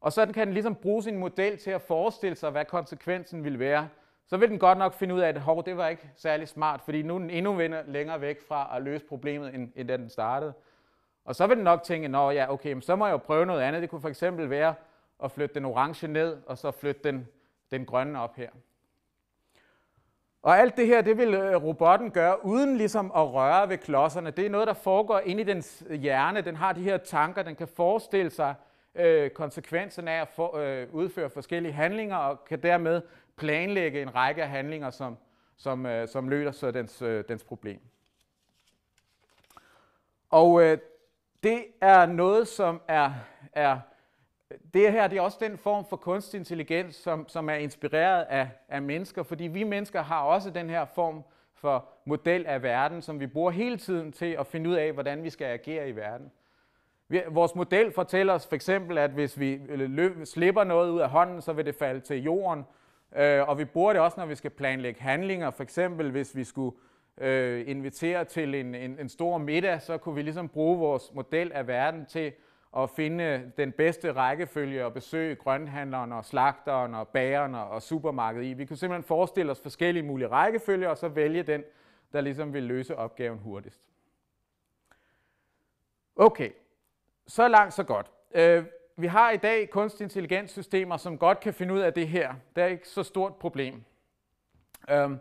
Og 0.00 0.12
så 0.12 0.26
kan 0.26 0.46
den 0.46 0.54
ligesom 0.54 0.74
bruge 0.74 1.02
sin 1.02 1.18
model 1.18 1.58
til 1.58 1.70
at 1.70 1.80
forestille 1.80 2.36
sig, 2.36 2.50
hvad 2.50 2.64
konsekvensen 2.64 3.44
ville 3.44 3.58
være. 3.58 3.88
Så 4.26 4.36
vil 4.36 4.48
den 4.48 4.58
godt 4.58 4.78
nok 4.78 4.92
finde 4.92 5.14
ud 5.14 5.20
af, 5.20 5.28
at 5.28 5.40
hov, 5.40 5.64
det 5.64 5.76
var 5.76 5.88
ikke 5.88 6.10
særlig 6.16 6.48
smart, 6.48 6.80
fordi 6.80 7.02
nu 7.02 7.14
er 7.14 7.18
den 7.18 7.30
endnu 7.30 7.60
længere 7.86 8.20
væk 8.20 8.40
fra 8.48 8.76
at 8.76 8.82
løse 8.82 9.04
problemet, 9.04 9.54
end, 9.54 9.72
end 9.76 9.88
da 9.88 9.96
den 9.96 10.10
startede. 10.10 10.52
Og 11.24 11.34
så 11.34 11.46
vil 11.46 11.56
den 11.56 11.64
nok 11.64 11.82
tænke, 11.82 12.08
nå 12.08 12.30
ja, 12.30 12.52
okay, 12.52 12.80
så 12.80 12.96
må 12.96 13.06
jeg 13.06 13.12
jo 13.12 13.16
prøve 13.16 13.46
noget 13.46 13.60
andet. 13.60 13.82
Det 13.82 13.90
kunne 13.90 14.00
for 14.00 14.08
eksempel 14.08 14.50
være 14.50 14.74
at 15.24 15.30
flytte 15.30 15.54
den 15.54 15.64
orange 15.64 16.08
ned, 16.08 16.36
og 16.46 16.58
så 16.58 16.70
flytte 16.70 17.00
den, 17.04 17.28
den 17.70 17.86
grønne 17.86 18.20
op 18.20 18.36
her. 18.36 18.50
Og 20.44 20.58
alt 20.58 20.76
det 20.76 20.86
her, 20.86 21.02
det 21.02 21.18
vil 21.18 21.34
øh, 21.34 21.62
robotten 21.64 22.10
gøre, 22.10 22.44
uden 22.44 22.76
ligesom 22.76 23.06
at 23.16 23.32
røre 23.32 23.68
ved 23.68 23.78
klodserne. 23.78 24.30
Det 24.30 24.46
er 24.46 24.50
noget, 24.50 24.66
der 24.66 24.74
foregår 24.74 25.18
inde 25.18 25.40
i 25.40 25.44
dens 25.44 25.84
øh, 25.86 26.00
hjerne. 26.00 26.40
Den 26.40 26.56
har 26.56 26.72
de 26.72 26.82
her 26.82 26.96
tanker, 26.96 27.42
den 27.42 27.56
kan 27.56 27.68
forestille 27.68 28.30
sig 28.30 28.54
øh, 28.94 29.30
konsekvenserne 29.30 30.10
af 30.10 30.20
at 30.20 30.28
for, 30.28 30.56
øh, 30.56 30.86
udføre 30.92 31.30
forskellige 31.30 31.72
handlinger, 31.72 32.16
og 32.16 32.44
kan 32.44 32.62
dermed 32.62 33.02
planlægge 33.36 34.02
en 34.02 34.14
række 34.14 34.42
af 34.42 34.48
handlinger, 34.48 34.90
som, 34.90 35.16
som, 35.56 35.86
øh, 35.86 36.08
som 36.08 36.28
løser 36.28 36.70
dens, 36.70 37.02
øh, 37.02 37.24
dens 37.28 37.44
problem. 37.44 37.80
Og 40.30 40.62
øh, 40.62 40.78
det 41.42 41.64
er 41.80 42.06
noget, 42.06 42.48
som 42.48 42.80
er, 42.88 43.12
er 43.52 43.78
det 44.74 44.92
her 44.92 45.06
det 45.06 45.18
er 45.18 45.22
også 45.22 45.38
den 45.40 45.58
form 45.58 45.84
for 45.88 45.96
kunstig 45.96 46.38
intelligens, 46.38 46.96
som, 46.96 47.28
som 47.28 47.48
er 47.48 47.54
inspireret 47.54 48.22
af, 48.22 48.48
af 48.68 48.82
mennesker, 48.82 49.22
fordi 49.22 49.44
vi 49.44 49.64
mennesker 49.64 50.02
har 50.02 50.20
også 50.22 50.50
den 50.50 50.70
her 50.70 50.84
form 50.94 51.24
for 51.54 51.88
model 52.04 52.46
af 52.46 52.62
verden, 52.62 53.02
som 53.02 53.20
vi 53.20 53.26
bruger 53.26 53.50
hele 53.50 53.76
tiden 53.76 54.12
til 54.12 54.36
at 54.38 54.46
finde 54.46 54.70
ud 54.70 54.74
af, 54.74 54.92
hvordan 54.92 55.24
vi 55.24 55.30
skal 55.30 55.44
agere 55.44 55.88
i 55.88 55.96
verden. 55.96 56.30
Vores 57.28 57.54
model 57.54 57.92
fortæller 57.92 58.32
os 58.32 58.46
for 58.46 58.54
eksempel, 58.54 58.98
at 58.98 59.10
hvis 59.10 59.40
vi 59.40 59.60
øh, 59.68 59.90
løb, 59.90 60.26
slipper 60.26 60.64
noget 60.64 60.90
ud 60.90 61.00
af 61.00 61.10
hånden, 61.10 61.42
så 61.42 61.52
vil 61.52 61.66
det 61.66 61.74
falde 61.74 62.00
til 62.00 62.22
jorden. 62.22 62.64
Øh, 63.16 63.48
og 63.48 63.58
vi 63.58 63.64
bruger 63.64 63.92
det 63.92 64.02
også, 64.02 64.20
når 64.20 64.26
vi 64.26 64.34
skal 64.34 64.50
planlægge 64.50 65.00
handlinger. 65.00 65.50
For 65.50 65.62
eksempel, 65.62 66.10
hvis 66.10 66.36
vi 66.36 66.44
skulle 66.44 66.76
øh, 67.18 67.64
invitere 67.66 68.24
til 68.24 68.54
en, 68.54 68.74
en, 68.74 68.98
en 69.00 69.08
stor 69.08 69.38
middag, 69.38 69.82
så 69.82 69.98
kunne 69.98 70.14
vi 70.14 70.22
ligesom 70.22 70.48
bruge 70.48 70.78
vores 70.78 71.14
model 71.14 71.52
af 71.52 71.66
verden 71.66 72.06
til 72.06 72.32
at 72.76 72.90
finde 72.90 73.52
den 73.56 73.72
bedste 73.72 74.12
rækkefølge 74.12 74.84
og 74.84 74.94
besøge 74.94 75.34
grønhandleren 75.36 76.12
og 76.12 76.24
slagteren 76.24 76.94
og 76.94 77.08
bageren 77.08 77.54
og 77.54 77.82
supermarkedet 77.82 78.46
i. 78.46 78.52
Vi 78.52 78.64
kunne 78.64 78.76
simpelthen 78.76 79.04
forestille 79.04 79.52
os 79.52 79.60
forskellige 79.60 80.02
mulige 80.02 80.28
rækkefølger, 80.28 80.88
og 80.88 80.96
så 80.96 81.08
vælge 81.08 81.42
den, 81.42 81.64
der 82.12 82.20
ligesom 82.20 82.52
vil 82.52 82.62
løse 82.62 82.96
opgaven 82.96 83.38
hurtigst. 83.38 83.80
Okay, 86.16 86.50
så 87.26 87.48
langt 87.48 87.74
så 87.74 87.82
godt. 87.82 88.10
Øh, 88.34 88.64
vi 88.96 89.06
har 89.06 89.30
i 89.30 89.36
dag 89.36 89.70
kunstig 89.70 90.04
intelligens 90.04 90.50
systemer, 90.50 90.96
som 90.96 91.18
godt 91.18 91.40
kan 91.40 91.54
finde 91.54 91.74
ud 91.74 91.80
af 91.80 91.92
det 91.92 92.08
her. 92.08 92.34
Det 92.56 92.62
er 92.62 92.66
ikke 92.66 92.88
så 92.88 93.02
stort 93.02 93.36
problem. 93.36 93.84
Øhm, 94.90 95.18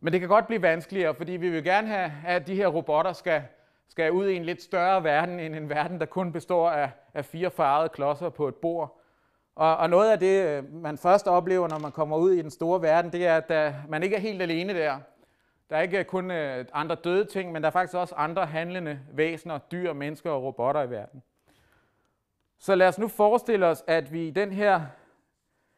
men 0.00 0.12
det 0.12 0.20
kan 0.20 0.28
godt 0.28 0.46
blive 0.46 0.62
vanskeligere, 0.62 1.14
fordi 1.14 1.32
vi 1.32 1.50
vil 1.50 1.64
gerne 1.64 1.88
have, 1.88 2.12
at 2.26 2.46
de 2.46 2.54
her 2.54 2.68
robotter 2.68 3.12
skal 3.12 3.42
skal 3.88 4.12
ud 4.12 4.28
i 4.28 4.36
en 4.36 4.44
lidt 4.44 4.62
større 4.62 5.04
verden 5.04 5.40
end 5.40 5.54
en 5.54 5.68
verden, 5.68 6.00
der 6.00 6.06
kun 6.06 6.32
består 6.32 6.70
af, 6.70 6.90
af 7.14 7.24
fire 7.24 7.50
farvede 7.50 7.88
klodser 7.88 8.28
på 8.28 8.48
et 8.48 8.54
bord. 8.54 9.00
Og, 9.54 9.76
og 9.76 9.90
noget 9.90 10.10
af 10.10 10.18
det, 10.18 10.46
øh, 10.46 10.74
man 10.74 10.98
først 10.98 11.26
oplever, 11.26 11.68
når 11.68 11.78
man 11.78 11.92
kommer 11.92 12.16
ud 12.16 12.32
i 12.32 12.42
den 12.42 12.50
store 12.50 12.82
verden, 12.82 13.12
det 13.12 13.26
er, 13.26 13.36
at 13.36 13.48
der, 13.48 13.72
man 13.88 14.02
ikke 14.02 14.16
er 14.16 14.20
helt 14.20 14.42
alene 14.42 14.74
der. 14.74 14.98
Der 15.70 15.76
er 15.76 15.80
ikke 15.80 15.98
øh, 15.98 16.04
kun 16.04 16.30
øh, 16.30 16.64
andre 16.72 16.94
døde 16.94 17.24
ting, 17.24 17.52
men 17.52 17.62
der 17.62 17.66
er 17.66 17.72
faktisk 17.72 17.94
også 17.94 18.14
andre 18.14 18.46
handlende 18.46 19.00
væsener, 19.12 19.58
dyr, 19.58 19.92
mennesker 19.92 20.30
og 20.30 20.42
robotter 20.42 20.82
i 20.82 20.90
verden. 20.90 21.22
Så 22.58 22.74
lad 22.74 22.88
os 22.88 22.98
nu 22.98 23.08
forestille 23.08 23.66
os, 23.66 23.84
at 23.86 24.12
vi 24.12 24.28
i 24.28 24.30
den 24.30 24.52
her 24.52 24.80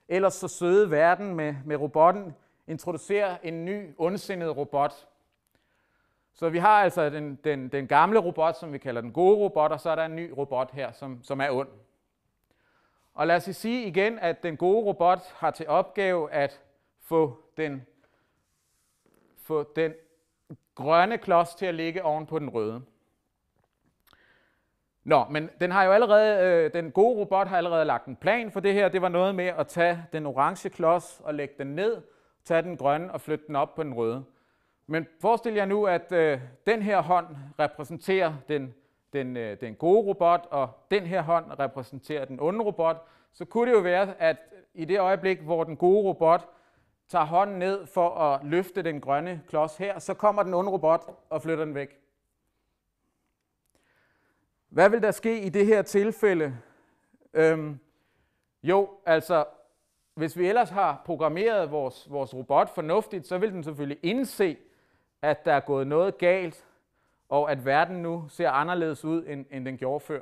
ellers 0.08 0.34
så 0.34 0.48
søde 0.48 0.90
verden 0.90 1.34
med, 1.34 1.54
med 1.64 1.76
robotten 1.76 2.34
introducerer 2.66 3.36
en 3.42 3.64
ny 3.64 3.94
ondsindet 3.98 4.56
robot. 4.56 5.06
Så 6.38 6.48
vi 6.48 6.58
har 6.58 6.82
altså 6.82 7.10
den, 7.10 7.38
den, 7.44 7.68
den 7.68 7.86
gamle 7.86 8.18
robot, 8.18 8.56
som 8.56 8.72
vi 8.72 8.78
kalder 8.78 9.00
den 9.00 9.12
gode 9.12 9.36
robot, 9.36 9.72
og 9.72 9.80
så 9.80 9.90
er 9.90 9.94
der 9.94 10.04
en 10.04 10.16
ny 10.16 10.30
robot 10.36 10.70
her, 10.70 10.92
som, 10.92 11.22
som 11.22 11.40
er 11.40 11.50
ond. 11.50 11.68
Og 13.14 13.26
lad 13.26 13.36
os 13.36 13.42
sige 13.42 13.86
igen, 13.86 14.18
at 14.18 14.42
den 14.42 14.56
gode 14.56 14.84
robot 14.84 15.18
har 15.34 15.50
til 15.50 15.68
opgave 15.68 16.32
at 16.32 16.60
få 17.00 17.38
den, 17.56 17.86
få 19.42 19.72
den 19.76 19.94
grønne 20.74 21.18
klods 21.18 21.54
til 21.54 21.66
at 21.66 21.74
ligge 21.74 22.04
oven 22.04 22.26
på 22.26 22.38
den 22.38 22.48
røde. 22.48 22.82
Nå, 25.04 25.24
men 25.30 25.50
den 25.60 25.70
har 25.70 25.84
jo 25.84 25.92
allerede, 25.92 26.44
øh, 26.44 26.72
den 26.72 26.92
gode 26.92 27.18
robot 27.18 27.48
har 27.48 27.56
allerede 27.56 27.84
lagt 27.84 28.06
en 28.06 28.16
plan 28.16 28.50
for 28.50 28.60
det 28.60 28.74
her. 28.74 28.88
Det 28.88 29.02
var 29.02 29.08
noget 29.08 29.34
med 29.34 29.46
at 29.46 29.66
tage 29.66 30.04
den 30.12 30.26
orange 30.26 30.68
klods 30.68 31.20
og 31.24 31.34
lægge 31.34 31.54
den 31.58 31.66
ned, 31.66 32.02
tage 32.44 32.62
den 32.62 32.76
grønne 32.76 33.12
og 33.12 33.20
flytte 33.20 33.46
den 33.46 33.56
op 33.56 33.74
på 33.74 33.82
den 33.82 33.94
røde. 33.94 34.24
Men 34.86 35.06
forestil 35.20 35.54
jer 35.54 35.64
nu, 35.64 35.86
at 35.86 36.12
øh, 36.12 36.40
den 36.66 36.82
her 36.82 37.00
hånd 37.02 37.26
repræsenterer 37.58 38.34
den, 38.48 38.74
den, 39.12 39.36
øh, 39.36 39.60
den 39.60 39.74
gode 39.74 40.06
robot, 40.06 40.46
og 40.50 40.68
den 40.90 41.02
her 41.02 41.22
hånd 41.22 41.58
repræsenterer 41.58 42.24
den 42.24 42.40
onde 42.40 42.64
robot. 42.64 43.08
Så 43.32 43.44
kunne 43.44 43.70
det 43.70 43.76
jo 43.76 43.82
være, 43.82 44.20
at 44.20 44.36
i 44.74 44.84
det 44.84 45.00
øjeblik, 45.00 45.40
hvor 45.40 45.64
den 45.64 45.76
gode 45.76 46.04
robot 46.08 46.48
tager 47.08 47.24
hånden 47.24 47.58
ned 47.58 47.86
for 47.86 48.10
at 48.10 48.44
løfte 48.44 48.82
den 48.82 49.00
grønne 49.00 49.42
klods 49.48 49.76
her, 49.76 49.98
så 49.98 50.14
kommer 50.14 50.42
den 50.42 50.54
onde 50.54 50.70
robot 50.70 51.18
og 51.30 51.42
flytter 51.42 51.64
den 51.64 51.74
væk. 51.74 52.00
Hvad 54.68 54.90
vil 54.90 55.02
der 55.02 55.10
ske 55.10 55.40
i 55.40 55.48
det 55.48 55.66
her 55.66 55.82
tilfælde? 55.82 56.58
Øhm, 57.34 57.78
jo, 58.62 58.90
altså, 59.06 59.44
hvis 60.14 60.38
vi 60.38 60.48
ellers 60.48 60.70
har 60.70 61.02
programmeret 61.04 61.70
vores, 61.70 62.10
vores 62.10 62.34
robot 62.34 62.74
fornuftigt, 62.74 63.26
så 63.26 63.38
vil 63.38 63.52
den 63.52 63.64
selvfølgelig 63.64 63.98
indse, 64.02 64.56
at 65.22 65.44
der 65.44 65.52
er 65.52 65.60
gået 65.60 65.86
noget 65.86 66.18
galt, 66.18 66.66
og 67.28 67.50
at 67.50 67.64
verden 67.64 67.96
nu 67.96 68.28
ser 68.28 68.50
anderledes 68.50 69.04
ud, 69.04 69.24
end, 69.26 69.46
end 69.50 69.64
den 69.64 69.78
gjorde 69.78 70.00
før. 70.00 70.20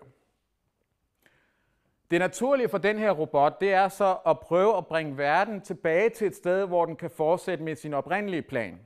Det 2.10 2.20
naturlige 2.20 2.68
for 2.68 2.78
den 2.78 2.98
her 2.98 3.10
robot, 3.10 3.60
det 3.60 3.72
er 3.72 3.88
så 3.88 4.16
at 4.26 4.40
prøve 4.40 4.76
at 4.76 4.86
bringe 4.86 5.18
verden 5.18 5.60
tilbage 5.60 6.10
til 6.10 6.26
et 6.26 6.36
sted, 6.36 6.66
hvor 6.66 6.86
den 6.86 6.96
kan 6.96 7.10
fortsætte 7.10 7.64
med 7.64 7.76
sin 7.76 7.94
oprindelige 7.94 8.42
plan. 8.42 8.80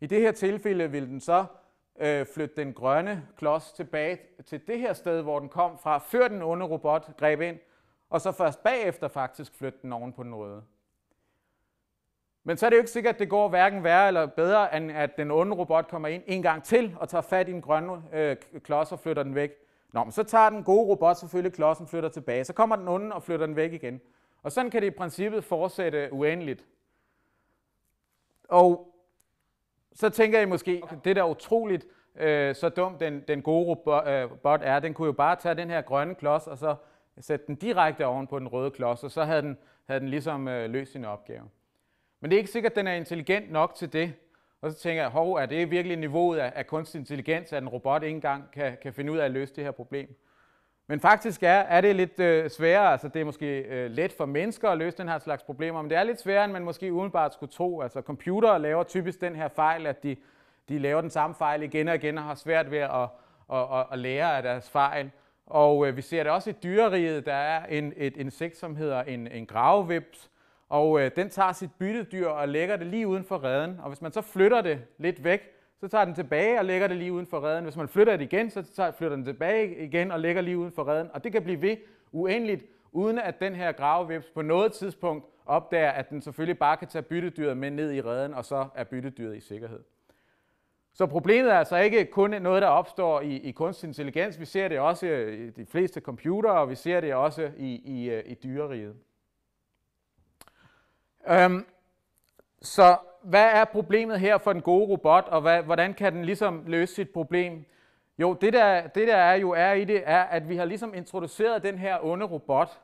I 0.00 0.06
det 0.06 0.20
her 0.20 0.32
tilfælde 0.32 0.90
vil 0.90 1.08
den 1.08 1.20
så 1.20 1.44
øh, 2.00 2.26
flytte 2.34 2.56
den 2.56 2.72
grønne 2.72 3.28
klods 3.36 3.72
tilbage 3.72 4.18
til 4.46 4.66
det 4.66 4.80
her 4.80 4.92
sted, 4.92 5.22
hvor 5.22 5.38
den 5.38 5.48
kom 5.48 5.78
fra, 5.78 5.98
før 5.98 6.28
den 6.28 6.42
onde 6.42 6.66
robot 6.66 7.16
greb 7.16 7.40
ind, 7.40 7.58
og 8.10 8.20
så 8.20 8.32
først 8.32 8.62
bagefter 8.62 9.08
faktisk 9.08 9.54
flytte 9.54 9.78
den 9.82 9.92
oven 9.92 10.12
på 10.12 10.22
den 10.22 10.34
røde. 10.34 10.62
Men 12.48 12.56
så 12.56 12.66
er 12.66 12.70
det 12.70 12.76
jo 12.76 12.80
ikke 12.80 12.90
sikkert, 12.90 13.14
at 13.14 13.18
det 13.18 13.28
går 13.28 13.48
hverken 13.48 13.84
værre 13.84 14.08
eller 14.08 14.26
bedre, 14.26 14.76
end 14.76 14.92
at 14.92 15.16
den 15.16 15.30
onde 15.30 15.56
robot 15.56 15.88
kommer 15.88 16.08
ind 16.08 16.22
en 16.26 16.42
gang 16.42 16.64
til 16.64 16.96
og 17.00 17.08
tager 17.08 17.22
fat 17.22 17.48
i 17.48 17.52
den 17.52 17.62
grønne 17.62 18.02
øh, 18.12 18.36
klods 18.64 18.92
og 18.92 19.00
flytter 19.00 19.22
den 19.22 19.34
væk. 19.34 19.50
Nå, 19.92 20.04
men 20.04 20.12
så 20.12 20.24
tager 20.24 20.50
den 20.50 20.64
gode 20.64 20.88
robot 20.88 21.16
selvfølgelig 21.16 21.52
klodsen 21.52 21.82
og 21.82 21.88
flytter 21.88 22.08
tilbage. 22.08 22.44
Så 22.44 22.52
kommer 22.52 22.76
den 22.76 22.88
onde 22.88 23.14
og 23.14 23.22
flytter 23.22 23.46
den 23.46 23.56
væk 23.56 23.72
igen. 23.72 24.00
Og 24.42 24.52
sådan 24.52 24.70
kan 24.70 24.82
det 24.82 24.86
i 24.86 24.90
princippet 24.90 25.44
fortsætte 25.44 26.08
uendeligt. 26.12 26.64
Og 28.48 28.94
så 29.92 30.10
tænker 30.10 30.40
I 30.40 30.44
måske, 30.44 30.82
det 31.04 31.16
der 31.16 31.30
utroligt 31.30 31.86
øh, 32.16 32.54
så 32.54 32.68
dum 32.68 32.98
den, 32.98 33.24
den 33.28 33.42
gode 33.42 33.66
robot 33.66 34.60
øh, 34.60 34.68
er, 34.68 34.80
den 34.80 34.94
kunne 34.94 35.06
jo 35.06 35.12
bare 35.12 35.36
tage 35.36 35.54
den 35.54 35.70
her 35.70 35.82
grønne 35.82 36.14
klods 36.14 36.46
og 36.46 36.58
så 36.58 36.74
sætte 37.20 37.46
den 37.46 37.54
direkte 37.54 38.06
oven 38.06 38.26
på 38.26 38.38
den 38.38 38.48
røde 38.48 38.70
klods, 38.70 39.04
og 39.04 39.10
så 39.10 39.24
havde 39.24 39.42
den, 39.42 39.58
havde 39.86 40.00
den 40.00 40.08
ligesom 40.08 40.48
øh, 40.48 40.70
løst 40.70 40.92
sin 40.92 41.04
opgave. 41.04 41.48
Men 42.20 42.30
det 42.30 42.36
er 42.36 42.38
ikke 42.38 42.50
sikkert, 42.50 42.72
at 42.72 42.76
den 42.76 42.86
er 42.86 42.94
intelligent 42.94 43.50
nok 43.52 43.74
til 43.74 43.92
det. 43.92 44.14
Og 44.60 44.72
så 44.72 44.78
tænker 44.78 45.02
jeg, 45.02 45.10
hov, 45.10 45.34
er 45.34 45.46
det 45.46 45.70
virkelig 45.70 45.96
niveauet 45.96 46.38
af, 46.38 46.52
af 46.54 46.66
kunstig 46.66 46.98
intelligens, 46.98 47.52
at 47.52 47.62
en 47.62 47.68
robot 47.68 48.02
ikke 48.02 48.14
engang 48.14 48.50
kan, 48.52 48.76
kan 48.82 48.92
finde 48.92 49.12
ud 49.12 49.18
af 49.18 49.24
at 49.24 49.30
løse 49.30 49.54
det 49.54 49.64
her 49.64 49.70
problem? 49.70 50.16
Men 50.90 51.00
faktisk 51.00 51.42
er, 51.42 51.48
er 51.48 51.80
det 51.80 51.96
lidt 51.96 52.20
øh, 52.20 52.50
sværere, 52.50 52.92
altså 52.92 53.08
det 53.08 53.20
er 53.20 53.24
måske 53.24 53.58
øh, 53.58 53.90
let 53.90 54.12
for 54.12 54.26
mennesker 54.26 54.70
at 54.70 54.78
løse 54.78 54.96
den 54.96 55.08
her 55.08 55.18
slags 55.18 55.42
problemer, 55.42 55.82
men 55.82 55.90
det 55.90 55.98
er 55.98 56.02
lidt 56.02 56.20
sværere, 56.20 56.44
end 56.44 56.52
man 56.52 56.64
måske 56.64 56.92
udenbart 56.92 57.34
skulle 57.34 57.52
tro. 57.52 57.80
Altså 57.80 58.00
computere 58.00 58.62
laver 58.62 58.82
typisk 58.82 59.20
den 59.20 59.36
her 59.36 59.48
fejl, 59.48 59.86
at 59.86 60.02
de, 60.02 60.16
de 60.68 60.78
laver 60.78 61.00
den 61.00 61.10
samme 61.10 61.34
fejl 61.34 61.62
igen 61.62 61.88
og 61.88 61.94
igen 61.94 62.18
og 62.18 62.24
har 62.24 62.34
svært 62.34 62.70
ved 62.70 62.78
at, 62.78 63.08
at, 63.52 63.78
at, 63.78 63.86
at 63.92 63.98
lære 63.98 64.36
af 64.36 64.42
deres 64.42 64.70
fejl. 64.70 65.10
Og 65.46 65.88
øh, 65.88 65.96
vi 65.96 66.02
ser 66.02 66.22
det 66.22 66.32
også 66.32 66.50
i 66.50 66.54
dyreriget. 66.62 67.26
Der 67.26 67.34
er 67.34 67.66
en, 67.66 67.92
et 67.96 68.16
insekt, 68.16 68.56
som 68.56 68.76
hedder 68.76 69.02
en, 69.02 69.26
en 69.26 69.46
gravevips, 69.46 70.30
og 70.68 71.00
øh, 71.00 71.10
den 71.16 71.30
tager 71.30 71.52
sit 71.52 71.70
byttedyr 71.78 72.26
og 72.26 72.48
lægger 72.48 72.76
det 72.76 72.86
lige 72.86 73.08
uden 73.08 73.24
for 73.24 73.44
redden. 73.44 73.80
Og 73.82 73.88
hvis 73.88 74.02
man 74.02 74.12
så 74.12 74.20
flytter 74.20 74.60
det 74.60 74.80
lidt 74.98 75.24
væk, 75.24 75.42
så 75.80 75.88
tager 75.88 76.04
den 76.04 76.14
tilbage 76.14 76.58
og 76.58 76.64
lægger 76.64 76.88
det 76.88 76.96
lige 76.96 77.12
uden 77.12 77.26
for 77.26 77.44
redden. 77.44 77.64
Hvis 77.64 77.76
man 77.76 77.88
flytter 77.88 78.16
det 78.16 78.24
igen, 78.32 78.50
så 78.50 78.62
tager, 78.62 78.90
flytter 78.90 79.16
den 79.16 79.24
tilbage 79.24 79.84
igen 79.84 80.10
og 80.10 80.20
lægger 80.20 80.42
lige 80.42 80.58
uden 80.58 80.72
for 80.72 80.88
redden. 80.88 81.10
Og 81.14 81.24
det 81.24 81.32
kan 81.32 81.42
blive 81.42 81.62
ved 81.62 81.76
uendeligt, 82.12 82.64
uden 82.92 83.18
at 83.18 83.40
den 83.40 83.54
her 83.54 83.72
gravevips 83.72 84.26
på 84.34 84.42
noget 84.42 84.72
tidspunkt 84.72 85.24
opdager, 85.46 85.90
at 85.90 86.10
den 86.10 86.20
selvfølgelig 86.20 86.58
bare 86.58 86.76
kan 86.76 86.88
tage 86.88 87.02
byttedyret 87.02 87.56
med 87.56 87.70
ned 87.70 87.92
i 87.92 88.02
redden, 88.02 88.34
og 88.34 88.44
så 88.44 88.66
er 88.74 88.84
byttedyret 88.84 89.36
i 89.36 89.40
sikkerhed. 89.40 89.80
Så 90.92 91.06
problemet 91.06 91.52
er 91.52 91.58
altså 91.58 91.76
ikke 91.76 92.04
kun 92.04 92.30
noget, 92.30 92.62
der 92.62 92.68
opstår 92.68 93.20
i, 93.20 93.36
i 93.36 93.52
kunstig 93.52 93.86
intelligens. 93.86 94.40
Vi 94.40 94.44
ser 94.44 94.68
det 94.68 94.78
også 94.78 95.06
i 95.06 95.50
de 95.50 95.66
fleste 95.66 96.00
computere, 96.00 96.60
og 96.60 96.70
vi 96.70 96.74
ser 96.74 97.00
det 97.00 97.14
også 97.14 97.50
i, 97.56 97.74
i, 97.84 98.10
øh, 98.10 98.22
i 98.26 98.34
dyreriget. 98.34 98.96
Øhm, 101.26 101.66
så 102.62 102.96
hvad 103.22 103.50
er 103.52 103.64
problemet 103.64 104.20
her 104.20 104.38
for 104.38 104.52
den 104.52 104.62
gode 104.62 104.88
robot, 104.88 105.24
og 105.28 105.40
hvad, 105.40 105.62
hvordan 105.62 105.94
kan 105.94 106.12
den 106.12 106.24
ligesom 106.24 106.62
løse 106.66 106.94
sit 106.94 107.10
problem? 107.10 107.64
Jo, 108.18 108.34
det 108.34 108.52
der, 108.52 108.86
det 108.86 109.08
der 109.08 109.16
er 109.16 109.34
jo 109.34 109.50
er 109.50 109.72
i 109.72 109.84
det, 109.84 110.02
er, 110.04 110.22
at 110.22 110.48
vi 110.48 110.56
har 110.56 110.64
ligesom 110.64 110.94
introduceret 110.94 111.62
den 111.62 111.78
her 111.78 112.04
onde 112.04 112.26
robot. 112.26 112.80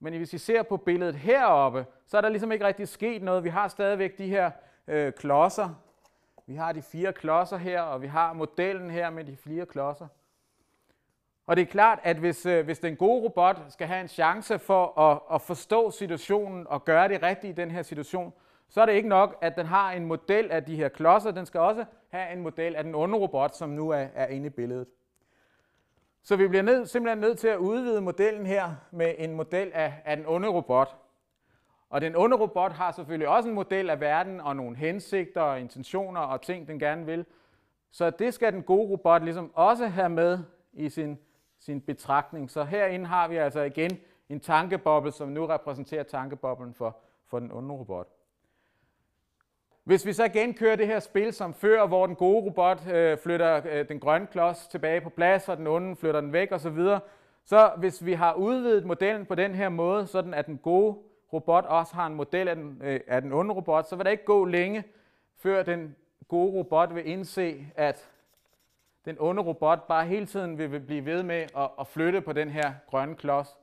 Men 0.00 0.16
hvis 0.16 0.32
I 0.32 0.38
ser 0.38 0.62
på 0.62 0.76
billedet 0.76 1.14
heroppe, 1.14 1.86
så 2.06 2.16
er 2.16 2.20
der 2.20 2.28
ligesom 2.28 2.52
ikke 2.52 2.66
rigtig 2.66 2.88
sket 2.88 3.22
noget. 3.22 3.44
Vi 3.44 3.48
har 3.48 3.68
stadigvæk 3.68 4.18
de 4.18 4.28
her 4.28 4.50
øh, 4.88 5.12
klodser. 5.12 5.80
Vi 6.46 6.54
har 6.54 6.72
de 6.72 6.82
fire 6.82 7.12
klodser 7.12 7.56
her, 7.56 7.80
og 7.80 8.02
vi 8.02 8.06
har 8.06 8.32
modellen 8.32 8.90
her 8.90 9.10
med 9.10 9.24
de 9.24 9.36
fire 9.36 9.66
klodser. 9.66 10.06
Og 11.46 11.56
det 11.56 11.62
er 11.62 11.66
klart, 11.66 11.98
at 12.02 12.16
hvis, 12.16 12.46
øh, 12.46 12.64
hvis 12.64 12.78
den 12.78 12.96
gode 12.96 13.24
robot 13.24 13.60
skal 13.68 13.86
have 13.86 14.00
en 14.00 14.08
chance 14.08 14.58
for 14.58 14.98
at, 15.00 15.34
at 15.34 15.42
forstå 15.42 15.90
situationen 15.90 16.66
og 16.66 16.84
gøre 16.84 17.08
det 17.08 17.22
rigtigt 17.22 17.58
i 17.58 17.62
den 17.62 17.70
her 17.70 17.82
situation, 17.82 18.32
så 18.68 18.80
er 18.80 18.86
det 18.86 18.92
ikke 18.92 19.08
nok, 19.08 19.38
at 19.40 19.56
den 19.56 19.66
har 19.66 19.92
en 19.92 20.04
model 20.04 20.50
af 20.50 20.64
de 20.64 20.76
her 20.76 20.88
klodser. 20.88 21.30
Den 21.30 21.46
skal 21.46 21.60
også 21.60 21.84
have 22.08 22.32
en 22.32 22.40
model 22.40 22.76
af 22.76 22.84
den 22.84 22.94
onde 22.94 23.18
robot, 23.18 23.56
som 23.56 23.68
nu 23.68 23.90
er, 23.90 24.06
er 24.14 24.26
inde 24.26 24.46
i 24.46 24.50
billedet. 24.50 24.86
Så 26.22 26.36
vi 26.36 26.48
bliver 26.48 26.62
ned, 26.62 26.86
simpelthen 26.86 27.20
nødt 27.20 27.38
til 27.38 27.48
at 27.48 27.56
udvide 27.56 28.00
modellen 28.00 28.46
her 28.46 28.74
med 28.90 29.14
en 29.18 29.34
model 29.34 29.70
af, 29.74 29.92
af 30.04 30.16
den 30.16 30.26
onde 30.26 30.48
robot. 30.48 30.96
Og 31.90 32.00
den 32.00 32.16
onde 32.16 32.36
robot 32.36 32.72
har 32.72 32.92
selvfølgelig 32.92 33.28
også 33.28 33.48
en 33.48 33.54
model 33.54 33.90
af 33.90 34.00
verden 34.00 34.40
og 34.40 34.56
nogle 34.56 34.76
hensigter 34.76 35.40
og 35.40 35.60
intentioner 35.60 36.20
og 36.20 36.42
ting, 36.42 36.68
den 36.68 36.78
gerne 36.78 37.06
vil. 37.06 37.26
Så 37.90 38.10
det 38.10 38.34
skal 38.34 38.52
den 38.52 38.62
gode 38.62 38.90
robot 38.90 39.22
ligesom 39.22 39.50
også 39.54 39.86
have 39.86 40.08
med 40.08 40.38
i 40.72 40.88
sin 40.88 41.18
sin 41.64 41.80
betragtning. 41.80 42.50
Så 42.50 42.64
herinde 42.64 43.06
har 43.06 43.28
vi 43.28 43.36
altså 43.36 43.60
igen 43.60 43.98
en 44.28 44.40
tankeboble, 44.40 45.12
som 45.12 45.28
nu 45.28 45.46
repræsenterer 45.46 46.02
tankeboblen 46.02 46.74
for, 46.74 46.96
for 47.26 47.38
den 47.38 47.52
onde 47.52 47.74
robot. 47.74 48.08
Hvis 49.84 50.06
vi 50.06 50.12
så 50.12 50.24
igen 50.24 50.54
kører 50.54 50.76
det 50.76 50.86
her 50.86 51.00
spil 51.00 51.32
som 51.32 51.54
før, 51.54 51.86
hvor 51.86 52.06
den 52.06 52.16
gode 52.16 52.44
robot 52.44 52.86
øh, 52.86 53.18
flytter 53.18 53.60
øh, 53.70 53.88
den 53.88 54.00
grønne 54.00 54.26
klods 54.26 54.66
tilbage 54.66 55.00
på 55.00 55.10
plads, 55.10 55.48
og 55.48 55.56
den 55.56 55.66
onde 55.66 55.96
flytter 55.96 56.20
den 56.20 56.32
væk 56.32 56.52
osv., 56.52 56.76
så, 56.76 56.98
så 57.44 57.72
hvis 57.76 58.04
vi 58.04 58.12
har 58.12 58.34
udvidet 58.34 58.84
modellen 58.84 59.26
på 59.26 59.34
den 59.34 59.54
her 59.54 59.68
måde, 59.68 60.06
sådan 60.06 60.34
at 60.34 60.46
den 60.46 60.58
gode 60.58 60.96
robot 61.32 61.64
også 61.64 61.94
har 61.94 62.06
en 62.06 62.14
model 62.14 62.48
af 62.48 62.56
den, 62.56 62.80
øh, 62.84 63.00
af 63.06 63.22
den 63.22 63.32
onde 63.32 63.54
robot, 63.54 63.88
så 63.88 63.96
vil 63.96 64.04
det 64.04 64.12
ikke 64.12 64.24
gå 64.24 64.44
længe, 64.44 64.84
før 65.36 65.62
den 65.62 65.96
gode 66.28 66.52
robot 66.52 66.94
vil 66.94 67.08
indse, 67.08 67.66
at 67.76 68.10
den 69.04 69.16
onde 69.20 69.42
robot 69.42 69.86
bare 69.86 70.06
hele 70.06 70.26
tiden 70.26 70.58
vil 70.58 70.80
blive 70.80 71.04
ved 71.04 71.22
med 71.22 71.46
at, 71.56 71.70
at 71.80 71.86
flytte 71.86 72.20
på 72.20 72.32
den 72.32 72.50
her 72.50 72.74
grønne 72.90 73.14
klods. 73.14 73.58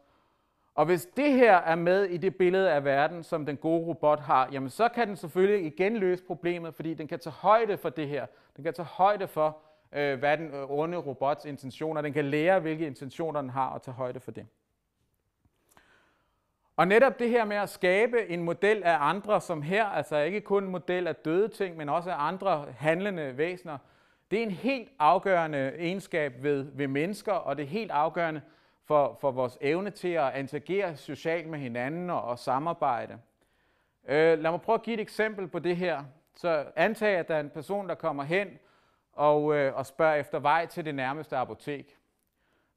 Og 0.76 0.86
hvis 0.86 1.06
det 1.06 1.34
her 1.34 1.58
er 1.58 1.76
med 1.76 2.04
i 2.06 2.18
det 2.18 2.36
billede 2.36 2.72
af 2.72 2.84
verden, 2.84 3.24
som 3.24 3.46
den 3.46 3.58
gode 3.58 3.88
robot 3.88 4.20
har, 4.20 4.50
jamen 4.52 4.70
så 4.70 4.88
kan 4.88 5.08
den 5.08 5.16
selvfølgelig 5.16 5.66
igen 5.66 5.98
løse 5.98 6.24
problemet, 6.24 6.76
fordi 6.76 6.94
den 6.94 7.08
kan 7.08 7.20
tage 7.20 7.34
højde 7.34 7.78
for 7.78 7.90
det 7.90 8.08
her. 8.08 8.26
Den 8.56 8.64
kan 8.64 8.74
tage 8.74 8.86
højde 8.86 9.28
for, 9.28 9.58
øh, 9.92 10.20
hvad 10.20 10.38
den 10.38 10.54
øh, 10.54 10.72
onde 10.72 10.98
robots 10.98 11.46
intentioner. 11.46 12.02
Den 12.02 12.14
kan 12.14 12.26
lære, 12.26 12.60
hvilke 12.60 12.88
intentioner 12.88 13.42
den 13.42 13.50
har, 13.50 13.70
og 13.70 13.82
tage 13.82 13.96
højde 13.96 14.20
for 14.20 14.32
det. 14.32 14.48
Og 16.76 16.88
netop 16.88 17.20
det 17.20 17.30
her 17.30 17.46
med 17.46 17.58
at 17.58 17.70
skabe 17.70 18.30
en 18.30 18.44
model 18.44 18.84
af 18.84 18.98
andre, 19.00 19.42
som 19.42 19.62
her, 19.62 19.86
altså 19.86 20.18
ikke 20.18 20.42
kun 20.42 20.64
en 20.64 20.70
model 20.70 21.08
af 21.08 21.16
døde 21.16 21.48
ting, 21.48 21.78
men 21.78 21.90
også 21.90 22.12
af 22.12 22.16
andre 22.28 22.66
handlende 22.78 23.38
væsener, 23.38 23.78
det 24.32 24.40
er 24.40 24.44
en 24.44 24.52
helt 24.52 24.90
afgørende 25.00 25.74
egenskab 25.78 26.44
ved, 26.44 26.64
ved 26.74 26.88
mennesker, 26.88 27.34
og 27.34 27.58
det 27.58 27.64
er 27.64 27.68
helt 27.68 27.92
afgørende 27.92 28.42
for, 28.86 29.18
for 29.22 29.32
vores 29.32 29.58
evne 29.62 29.90
til 29.90 30.08
at 30.08 30.32
interagere 30.40 30.96
socialt 30.96 31.48
med 31.48 31.60
hinanden 31.60 32.10
og, 32.10 32.22
og 32.22 32.40
samarbejde. 32.40 33.14
Øh, 34.08 34.40
lad 34.40 34.52
mig 34.52 34.62
prøve 34.62 34.74
at 34.74 34.84
give 34.84 34.94
et 34.94 35.00
eksempel 35.00 35.48
på 35.48 35.60
det 35.60 35.78
her. 35.78 36.04
Så 36.36 36.66
antag, 36.76 37.18
at 37.18 37.28
der 37.28 37.36
er 37.36 37.40
en 37.40 37.50
person, 37.50 37.90
der 37.90 37.96
kommer 37.96 38.24
hen 38.24 38.48
og, 39.14 39.56
øh, 39.56 39.76
og 39.76 39.86
spørger 39.86 40.16
efter 40.16 40.40
vej 40.40 40.66
til 40.66 40.86
det 40.86 40.96
nærmeste 40.96 41.38
apotek. 41.38 41.98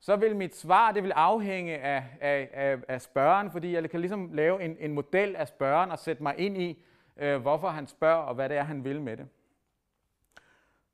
Så 0.01 0.17
vil 0.17 0.37
mit 0.37 0.57
svar 0.57 0.93
det 0.93 1.03
vil 1.03 1.13
afhænge 1.13 1.79
af, 1.79 2.05
af, 2.21 2.51
af, 2.53 2.79
af 2.89 3.03
spørgeren, 3.03 3.51
fordi 3.51 3.75
jeg 3.75 3.91
kan 3.91 4.01
ligesom 4.01 4.33
lave 4.33 4.63
en, 4.63 4.77
en 4.81 4.93
model 4.93 5.37
af 5.37 5.49
spørgeren 5.49 5.91
og 5.91 5.99
sætte 5.99 6.23
mig 6.23 6.35
ind 6.39 6.59
i, 6.59 6.85
øh, 7.17 7.41
hvorfor 7.41 7.69
han 7.69 7.87
spørger 7.87 8.23
og 8.23 8.35
hvad 8.35 8.49
det 8.49 8.57
er, 8.57 8.63
han 8.63 8.85
vil 8.85 9.01
med 9.01 9.17
det. 9.17 9.29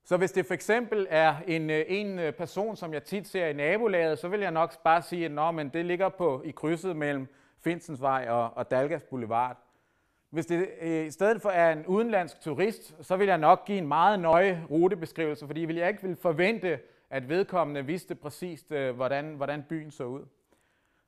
Så 0.03 0.17
hvis 0.17 0.31
det 0.31 0.45
for 0.45 0.53
eksempel 0.53 1.07
er 1.09 1.35
en, 1.47 1.69
øh, 1.69 1.85
en 1.87 2.19
øh, 2.19 2.33
person, 2.33 2.75
som 2.75 2.93
jeg 2.93 3.03
tit 3.03 3.27
ser 3.27 3.47
i 3.47 3.53
nabolaget, 3.53 4.19
så 4.19 4.27
vil 4.27 4.39
jeg 4.39 4.51
nok 4.51 4.83
bare 4.83 5.01
sige, 5.01 5.25
at 5.25 5.31
Nå, 5.31 5.51
men 5.51 5.69
det 5.69 5.85
ligger 5.85 6.09
på, 6.09 6.41
i 6.45 6.51
krydset 6.51 6.95
mellem 6.95 7.27
Finsensvej 7.59 8.27
og, 8.29 8.49
og 8.55 8.71
Dalgas 8.71 9.03
Boulevard. 9.03 9.57
Hvis 10.29 10.45
det 10.45 10.69
øh, 10.81 11.05
i 11.05 11.11
stedet 11.11 11.41
for 11.41 11.49
er 11.49 11.71
en 11.71 11.85
udenlandsk 11.85 12.41
turist, 12.41 12.95
så 13.05 13.15
vil 13.17 13.27
jeg 13.27 13.37
nok 13.37 13.65
give 13.65 13.77
en 13.77 13.87
meget 13.87 14.19
nøje 14.19 14.65
rutebeskrivelse, 14.71 15.47
fordi 15.47 15.61
vil 15.61 15.75
jeg 15.75 15.89
ikke 15.89 16.01
vil 16.01 16.15
forvente, 16.15 16.79
at 17.09 17.29
vedkommende 17.29 17.85
vidste 17.85 18.15
præcist, 18.15 18.71
øh, 18.71 18.95
hvordan, 18.95 19.33
hvordan 19.35 19.63
byen 19.69 19.91
så 19.91 20.03
ud. 20.03 20.25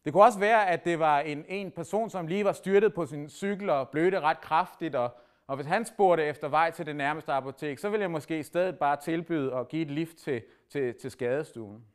Det 0.05 0.13
kunne 0.13 0.23
også 0.23 0.39
være, 0.39 0.69
at 0.69 0.85
det 0.85 0.99
var 0.99 1.19
en, 1.19 1.45
en 1.47 1.71
person, 1.71 2.09
som 2.09 2.27
lige 2.27 2.45
var 2.45 2.51
styrtet 2.51 2.93
på 2.93 3.05
sin 3.05 3.29
cykel 3.29 3.69
og 3.69 3.89
blødte 3.89 4.19
ret 4.19 4.41
kraftigt, 4.41 4.95
og 4.95 5.11
og 5.53 5.57
hvis 5.57 5.67
han 5.67 5.85
spurgte 5.85 6.23
efter 6.23 6.47
vej 6.47 6.71
til 6.71 6.85
det 6.85 6.95
nærmeste 6.95 7.31
apotek, 7.31 7.79
så 7.79 7.89
ville 7.89 8.01
jeg 8.01 8.11
måske 8.11 8.39
i 8.39 8.43
stedet 8.43 8.79
bare 8.79 8.97
tilbyde 8.97 9.55
at 9.55 9.67
give 9.67 9.81
et 9.81 9.91
lift 9.91 10.17
til, 10.17 10.41
til, 10.69 10.95
til 10.95 11.11
skadestuen. 11.11 11.85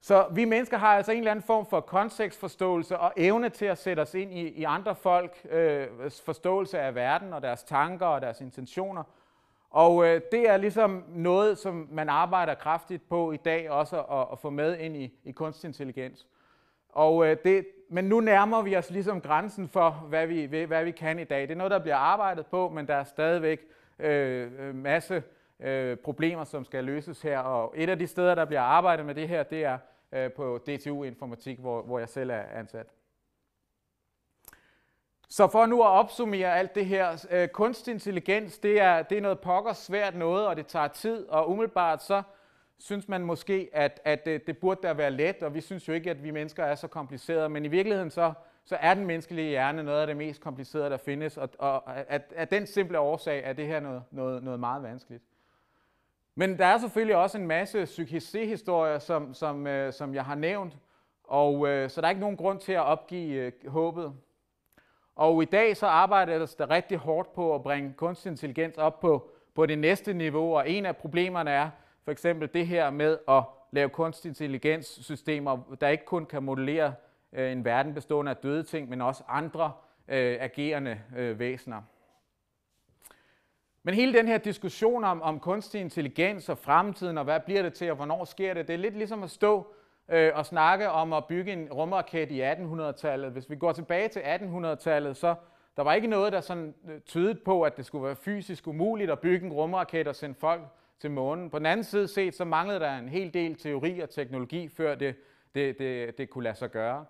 Så 0.00 0.26
vi 0.34 0.44
mennesker 0.44 0.78
har 0.78 0.96
altså 0.96 1.12
en 1.12 1.18
eller 1.18 1.30
anden 1.30 1.42
form 1.42 1.66
for 1.66 1.80
kontekstforståelse 1.80 2.98
og 2.98 3.12
evne 3.16 3.48
til 3.48 3.64
at 3.64 3.78
sætte 3.78 4.00
os 4.00 4.14
ind 4.14 4.32
i, 4.32 4.48
i 4.48 4.64
andre 4.64 4.94
folk 4.94 5.46
øh, 5.50 5.88
forståelse 6.24 6.78
af 6.80 6.94
verden 6.94 7.32
og 7.32 7.42
deres 7.42 7.62
tanker 7.62 8.06
og 8.06 8.20
deres 8.20 8.40
intentioner. 8.40 9.04
Og 9.70 10.06
øh, 10.06 10.20
det 10.32 10.48
er 10.48 10.56
ligesom 10.56 11.04
noget, 11.08 11.58
som 11.58 11.88
man 11.90 12.08
arbejder 12.08 12.54
kraftigt 12.54 13.08
på 13.08 13.32
i 13.32 13.36
dag 13.36 13.70
også 13.70 14.02
at, 14.02 14.26
at 14.32 14.38
få 14.38 14.50
med 14.50 14.78
ind 14.78 14.96
i, 14.96 15.18
i 15.24 15.32
kunstig 15.32 15.68
intelligens. 15.68 16.26
Og 16.92 17.26
øh, 17.26 17.36
det, 17.44 17.66
men 17.88 18.04
nu 18.04 18.20
nærmer 18.20 18.62
vi 18.62 18.76
os 18.76 18.90
ligesom 18.90 19.20
grænsen 19.20 19.68
for, 19.68 19.90
hvad 19.90 20.26
vi, 20.26 20.64
hvad 20.64 20.84
vi 20.84 20.90
kan 20.90 21.18
i 21.18 21.24
dag. 21.24 21.42
Det 21.42 21.50
er 21.50 21.54
noget, 21.54 21.70
der 21.70 21.78
bliver 21.78 21.96
arbejdet 21.96 22.46
på, 22.46 22.68
men 22.68 22.86
der 22.86 22.94
er 22.94 23.04
stadigvæk 23.04 23.60
øh, 23.98 24.52
øh, 24.58 24.74
masse 24.74 25.22
øh, 25.60 25.96
problemer, 25.96 26.44
som 26.44 26.64
skal 26.64 26.84
løses 26.84 27.22
her. 27.22 27.38
Og 27.38 27.74
et 27.76 27.88
af 27.88 27.98
de 27.98 28.06
steder, 28.06 28.34
der 28.34 28.44
bliver 28.44 28.60
arbejdet 28.60 29.06
med 29.06 29.14
det 29.14 29.28
her, 29.28 29.42
det 29.42 29.64
er 29.64 29.78
øh, 30.12 30.32
på 30.32 30.58
DTU 30.58 31.04
Informatik, 31.04 31.58
hvor, 31.58 31.82
hvor 31.82 31.98
jeg 31.98 32.08
selv 32.08 32.30
er 32.30 32.42
ansat. 32.54 32.86
Så 35.28 35.48
for 35.48 35.66
nu 35.66 35.82
at 35.82 35.88
opsummere 35.88 36.58
alt 36.58 36.74
det 36.74 36.86
her, 36.86 37.26
øh, 37.30 37.48
kunstig 37.48 37.92
intelligens, 37.92 38.58
det 38.58 38.80
er, 38.80 39.02
det 39.02 39.18
er 39.18 39.22
noget 39.22 39.40
pokker 39.40 39.72
svært 39.72 40.14
noget, 40.14 40.46
og 40.46 40.56
det 40.56 40.66
tager 40.66 40.88
tid, 40.88 41.28
og 41.28 41.50
umiddelbart 41.50 42.02
så 42.02 42.22
synes 42.82 43.08
man 43.08 43.22
måske, 43.22 43.70
at, 43.72 44.00
at 44.04 44.24
det, 44.24 44.46
det 44.46 44.58
burde 44.58 44.80
da 44.82 44.92
være 44.92 45.10
let, 45.10 45.42
og 45.42 45.54
vi 45.54 45.60
synes 45.60 45.88
jo 45.88 45.92
ikke, 45.92 46.10
at 46.10 46.22
vi 46.22 46.30
mennesker 46.30 46.64
er 46.64 46.74
så 46.74 46.88
komplicerede, 46.88 47.48
men 47.48 47.64
i 47.64 47.68
virkeligheden 47.68 48.10
så, 48.10 48.32
så 48.64 48.76
er 48.80 48.94
den 48.94 49.06
menneskelige 49.06 49.48
hjerne 49.48 49.82
noget 49.82 50.00
af 50.00 50.06
det 50.06 50.16
mest 50.16 50.40
komplicerede, 50.40 50.90
der 50.90 50.96
findes, 50.96 51.36
og, 51.36 51.48
og 51.58 51.96
at, 51.96 52.32
at 52.36 52.50
den 52.50 52.66
simple 52.66 52.98
årsag 52.98 53.42
er 53.44 53.52
det 53.52 53.66
her 53.66 53.80
noget, 53.80 54.02
noget, 54.10 54.42
noget 54.42 54.60
meget 54.60 54.82
vanskeligt. 54.82 55.22
Men 56.34 56.58
der 56.58 56.66
er 56.66 56.78
selvfølgelig 56.78 57.16
også 57.16 57.38
en 57.38 57.46
masse 57.46 57.84
psykisehistorier, 57.84 58.98
som, 58.98 59.34
som, 59.34 59.66
øh, 59.66 59.92
som 59.92 60.14
jeg 60.14 60.24
har 60.24 60.34
nævnt, 60.34 60.76
og 61.24 61.68
øh, 61.68 61.90
så 61.90 62.00
der 62.00 62.06
er 62.06 62.10
ikke 62.10 62.20
nogen 62.20 62.36
grund 62.36 62.60
til 62.60 62.72
at 62.72 62.82
opgive 62.84 63.34
øh, 63.34 63.52
håbet. 63.70 64.12
Og 65.16 65.42
i 65.42 65.46
dag 65.46 65.76
så 65.76 65.86
arbejder 65.86 66.46
der 66.58 66.70
rigtig 66.70 66.98
hårdt 66.98 67.32
på 67.32 67.54
at 67.54 67.62
bringe 67.62 67.92
kunstig 67.96 68.30
intelligens 68.30 68.78
op 68.78 69.00
på, 69.00 69.30
på 69.54 69.66
det 69.66 69.78
næste 69.78 70.12
niveau, 70.12 70.56
og 70.56 70.70
en 70.70 70.86
af 70.86 70.96
problemerne 70.96 71.50
er, 71.50 71.70
for 72.04 72.12
eksempel 72.12 72.50
det 72.54 72.66
her 72.66 72.90
med 72.90 73.18
at 73.28 73.42
lave 73.72 73.88
kunstig 73.88 74.28
intelligenssystemer, 74.28 75.76
der 75.80 75.88
ikke 75.88 76.04
kun 76.04 76.26
kan 76.26 76.42
modellere 76.42 76.94
øh, 77.32 77.52
en 77.52 77.64
verden 77.64 77.94
bestående 77.94 78.30
af 78.30 78.36
døde 78.36 78.62
ting, 78.62 78.88
men 78.88 79.00
også 79.00 79.22
andre 79.28 79.72
øh, 80.08 80.36
agerende 80.40 81.00
øh, 81.16 81.38
væsener. 81.38 81.82
Men 83.82 83.94
hele 83.94 84.12
den 84.12 84.28
her 84.28 84.38
diskussion 84.38 85.04
om, 85.04 85.22
om 85.22 85.40
kunstig 85.40 85.80
intelligens 85.80 86.48
og 86.48 86.58
fremtiden, 86.58 87.18
og 87.18 87.24
hvad 87.24 87.40
bliver 87.40 87.62
det 87.62 87.74
til, 87.74 87.90
og 87.90 87.96
hvornår 87.96 88.24
sker 88.24 88.54
det, 88.54 88.68
det 88.68 88.74
er 88.74 88.78
lidt 88.78 88.96
ligesom 88.96 89.22
at 89.22 89.30
stå 89.30 89.74
øh, 90.08 90.32
og 90.34 90.46
snakke 90.46 90.90
om 90.90 91.12
at 91.12 91.24
bygge 91.24 91.52
en 91.52 91.72
rumraket 91.72 92.30
i 92.30 92.42
1800-tallet. 92.42 93.32
Hvis 93.32 93.50
vi 93.50 93.56
går 93.56 93.72
tilbage 93.72 94.08
til 94.08 94.20
1800-tallet, 94.20 95.16
så 95.16 95.34
der 95.76 95.82
var 95.82 95.94
ikke 95.94 96.08
noget, 96.08 96.32
der 96.32 96.40
sådan 96.40 96.74
øh, 96.88 97.00
tydede 97.00 97.34
på, 97.34 97.62
at 97.62 97.76
det 97.76 97.86
skulle 97.86 98.04
være 98.06 98.16
fysisk 98.16 98.66
umuligt 98.66 99.10
at 99.10 99.20
bygge 99.20 99.46
en 99.46 99.52
rumraket 99.52 100.08
og 100.08 100.16
sende 100.16 100.34
folk 100.40 100.62
til 101.02 101.10
månen. 101.10 101.50
På 101.50 101.58
den 101.58 101.66
anden 101.66 101.84
side 101.84 102.08
set, 102.08 102.34
så 102.34 102.44
manglede 102.44 102.80
der 102.80 102.98
en 102.98 103.08
hel 103.08 103.34
del 103.34 103.54
teori 103.54 104.00
og 104.00 104.10
teknologi, 104.10 104.68
før 104.68 104.94
det, 104.94 105.16
det, 105.54 105.78
det, 105.78 106.18
det 106.18 106.30
kunne 106.30 106.44
lade 106.44 106.54
sig 106.54 106.70
gøre. 106.70 107.04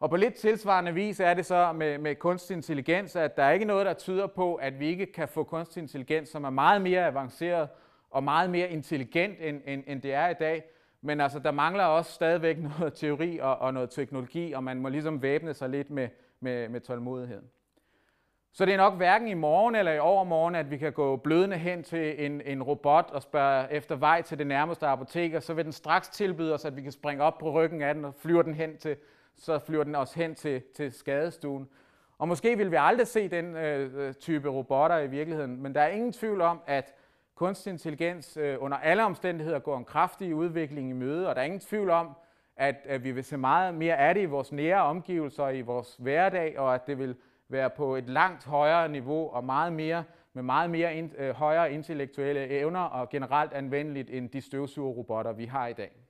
Og 0.00 0.10
på 0.10 0.16
lidt 0.16 0.34
tilsvarende 0.34 0.94
vis 0.94 1.20
er 1.20 1.34
det 1.34 1.46
så 1.46 1.72
med, 1.72 1.98
med 1.98 2.14
kunstig 2.14 2.54
intelligens, 2.54 3.16
at 3.16 3.36
der 3.36 3.42
er 3.42 3.50
ikke 3.50 3.64
noget, 3.64 3.86
der 3.86 3.92
tyder 3.94 4.26
på, 4.26 4.54
at 4.54 4.80
vi 4.80 4.86
ikke 4.86 5.06
kan 5.06 5.28
få 5.28 5.44
kunstig 5.44 5.80
intelligens, 5.80 6.28
som 6.28 6.44
er 6.44 6.50
meget 6.50 6.82
mere 6.82 7.06
avanceret 7.06 7.68
og 8.10 8.24
meget 8.24 8.50
mere 8.50 8.70
intelligent, 8.70 9.36
end, 9.40 9.60
end, 9.66 9.84
end 9.86 10.02
det 10.02 10.14
er 10.14 10.28
i 10.28 10.34
dag. 10.34 10.64
Men 11.00 11.20
altså, 11.20 11.38
der 11.38 11.50
mangler 11.50 11.84
også 11.84 12.12
stadigvæk 12.12 12.58
noget 12.78 12.94
teori 12.94 13.38
og, 13.38 13.58
og 13.58 13.74
noget 13.74 13.90
teknologi, 13.90 14.52
og 14.52 14.64
man 14.64 14.80
må 14.80 14.88
ligesom 14.88 15.22
væbne 15.22 15.54
sig 15.54 15.68
lidt 15.68 15.90
med, 15.90 16.08
med, 16.40 16.68
med 16.68 16.80
tålmodighed. 16.80 17.42
Så 18.54 18.64
det 18.64 18.74
er 18.74 18.78
nok 18.78 18.94
hverken 18.94 19.28
i 19.28 19.34
morgen 19.34 19.74
eller 19.74 19.92
i 19.92 19.98
overmorgen, 19.98 20.54
at 20.54 20.70
vi 20.70 20.76
kan 20.76 20.92
gå 20.92 21.16
blødende 21.16 21.56
hen 21.56 21.82
til 21.82 22.26
en, 22.26 22.40
en 22.40 22.62
robot 22.62 23.10
og 23.12 23.22
spørge 23.22 23.72
efter 23.72 23.96
vej 23.96 24.22
til 24.22 24.38
det 24.38 24.46
nærmeste 24.46 24.86
apotek, 24.86 25.34
og 25.34 25.42
så 25.42 25.54
vil 25.54 25.64
den 25.64 25.72
straks 25.72 26.08
tilbyde 26.08 26.54
os, 26.54 26.64
at 26.64 26.76
vi 26.76 26.82
kan 26.82 26.92
springe 26.92 27.24
op 27.24 27.38
på 27.38 27.50
ryggen 27.50 27.82
af 27.82 27.94
den 27.94 28.04
og 28.04 28.14
flyver 28.14 28.42
den 28.42 28.54
hen 28.54 28.76
til, 28.76 28.96
så 29.36 29.58
flyver 29.58 29.84
den 29.84 29.94
os 29.94 30.14
hen 30.14 30.34
til, 30.34 30.62
til 30.76 30.92
skadestuen. 30.92 31.68
Og 32.18 32.28
måske 32.28 32.56
vil 32.56 32.70
vi 32.70 32.76
aldrig 32.78 33.06
se 33.06 33.28
den 33.28 33.56
øh, 33.56 34.08
øh 34.08 34.14
type 34.14 34.48
robotter 34.48 34.98
i 34.98 35.06
virkeligheden, 35.06 35.62
men 35.62 35.74
der 35.74 35.80
er 35.80 35.88
ingen 35.88 36.12
tvivl 36.12 36.40
om, 36.40 36.60
at 36.66 36.94
kunstig 37.34 37.70
intelligens 37.70 38.36
øh, 38.36 38.56
under 38.60 38.76
alle 38.76 39.04
omstændigheder 39.04 39.58
går 39.58 39.78
en 39.78 39.84
kraftig 39.84 40.34
udvikling 40.34 40.90
i 40.90 40.92
møde, 40.92 41.28
og 41.28 41.34
der 41.34 41.40
er 41.40 41.44
ingen 41.44 41.60
tvivl 41.60 41.90
om, 41.90 42.10
at, 42.56 42.76
at 42.84 43.04
vi 43.04 43.10
vil 43.10 43.24
se 43.24 43.36
meget 43.36 43.74
mere 43.74 43.96
af 43.96 44.14
det 44.14 44.20
i 44.22 44.24
vores 44.24 44.52
nære 44.52 44.82
omgivelser, 44.82 45.48
i 45.48 45.60
vores 45.60 45.96
hverdag, 45.98 46.58
og 46.58 46.74
at 46.74 46.86
det 46.86 46.98
vil 46.98 47.16
være 47.52 47.70
på 47.70 47.96
et 47.96 48.08
langt 48.08 48.44
højere 48.44 48.88
niveau 48.88 49.30
og 49.30 49.44
meget 49.44 49.72
mere, 49.72 50.04
med 50.32 50.42
meget 50.42 50.70
mere 50.70 50.94
in, 50.94 51.12
øh, 51.18 51.34
højere 51.34 51.72
intellektuelle 51.72 52.48
evner 52.48 52.80
og 52.80 53.08
generelt 53.08 53.52
anvendeligt 53.52 54.10
end 54.10 54.30
de 54.30 54.40
støvsugerrobotter, 54.40 55.32
vi 55.32 55.44
har 55.44 55.66
i 55.66 55.72
dag. 55.72 56.01